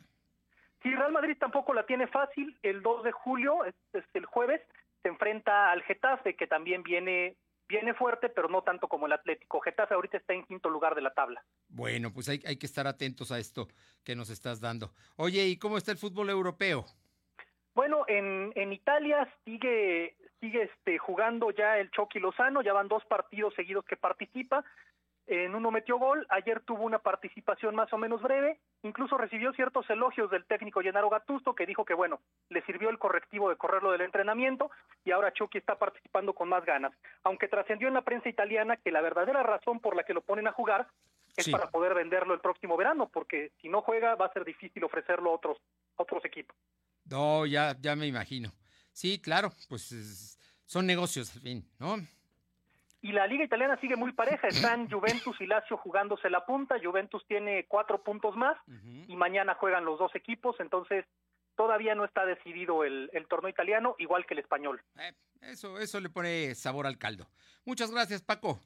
[0.82, 2.58] Sí, Real Madrid tampoco la tiene fácil.
[2.62, 4.62] El 2 de julio, es, es el jueves,
[5.02, 7.36] se enfrenta al Getafe, que también viene
[7.72, 9.60] viene fuerte, pero no tanto como el Atlético.
[9.60, 11.42] Getafe ahorita está en quinto lugar de la tabla.
[11.68, 13.68] Bueno, pues hay, hay que estar atentos a esto
[14.04, 14.92] que nos estás dando.
[15.16, 16.84] Oye, ¿y cómo está el fútbol europeo?
[17.74, 23.04] Bueno, en, en Italia sigue sigue este, jugando ya el Chucky Lozano, ya van dos
[23.04, 24.64] partidos seguidos que participa
[25.26, 29.88] en uno metió gol, ayer tuvo una participación más o menos breve, incluso recibió ciertos
[29.88, 33.92] elogios del técnico Gennaro Gattuso que dijo que bueno, le sirvió el correctivo de correrlo
[33.92, 34.70] del entrenamiento
[35.04, 36.92] y ahora Chucky está participando con más ganas,
[37.22, 40.48] aunque trascendió en la prensa italiana que la verdadera razón por la que lo ponen
[40.48, 40.88] a jugar
[41.36, 44.84] es para poder venderlo el próximo verano, porque si no juega va a ser difícil
[44.84, 45.58] ofrecerlo a otros,
[45.96, 46.54] otros equipos.
[47.04, 48.52] No, ya, ya me imagino.
[48.92, 51.96] Sí, claro, pues son negocios al fin, ¿no?
[53.02, 57.24] Y la liga italiana sigue muy pareja, están Juventus y Lazio jugándose la punta, Juventus
[57.26, 58.56] tiene cuatro puntos más
[59.08, 61.04] y mañana juegan los dos equipos, entonces
[61.56, 64.80] todavía no está decidido el, torneo italiano, igual que el español.
[64.98, 67.26] Eh, eso, eso le pone sabor al caldo.
[67.64, 68.60] Muchas gracias, Paco.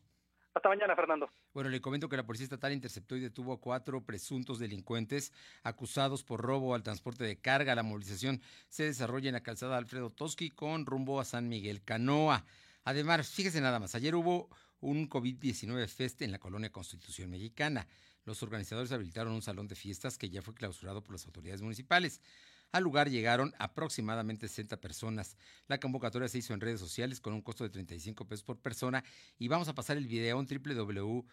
[0.54, 1.30] Hasta mañana, Fernando.
[1.52, 5.32] Bueno, le comento que la Policía Estatal interceptó y detuvo a cuatro presuntos delincuentes
[5.62, 7.74] acusados por robo al transporte de carga.
[7.74, 12.46] La movilización se desarrolla en la calzada Alfredo Toski con rumbo a San Miguel Canoa.
[12.86, 17.88] Además, fíjese nada más, ayer hubo un COVID-19 fest en la colonia Constitución Mexicana.
[18.24, 22.20] Los organizadores habilitaron un salón de fiestas que ya fue clausurado por las autoridades municipales.
[22.70, 25.36] Al lugar llegaron aproximadamente 60 personas.
[25.66, 29.02] La convocatoria se hizo en redes sociales con un costo de 35 pesos por persona
[29.36, 31.26] y vamos a pasar el video en www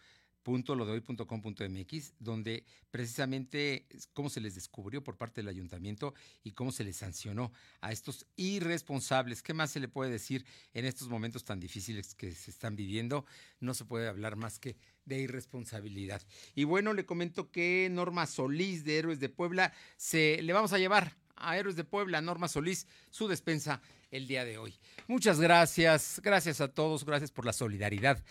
[0.44, 6.96] www.lodehoy.com.mx, donde precisamente cómo se les descubrió por parte del ayuntamiento y cómo se les
[6.96, 9.42] sancionó a estos irresponsables.
[9.42, 13.24] ¿Qué más se le puede decir en estos momentos tan difíciles que se están viviendo?
[13.60, 16.22] No se puede hablar más que de irresponsabilidad.
[16.54, 20.78] Y bueno, le comento que Norma Solís de Héroes de Puebla se le vamos a
[20.78, 23.80] llevar a Héroes de Puebla, Norma Solís, su despensa
[24.10, 24.78] el día de hoy.
[25.08, 28.22] Muchas gracias, gracias a todos, gracias por la solidaridad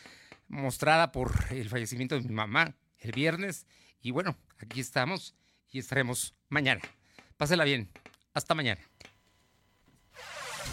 [0.53, 3.65] mostrada por el fallecimiento de mi mamá el viernes.
[4.01, 5.35] Y bueno, aquí estamos
[5.69, 6.81] y estaremos mañana.
[7.37, 7.89] Pásela bien.
[8.33, 8.81] Hasta mañana.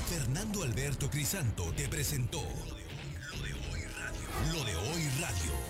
[0.08, 4.52] Fernando Alberto Crisanto te presentó Lo de Hoy Radio.
[4.52, 5.69] Lo de Hoy Radio.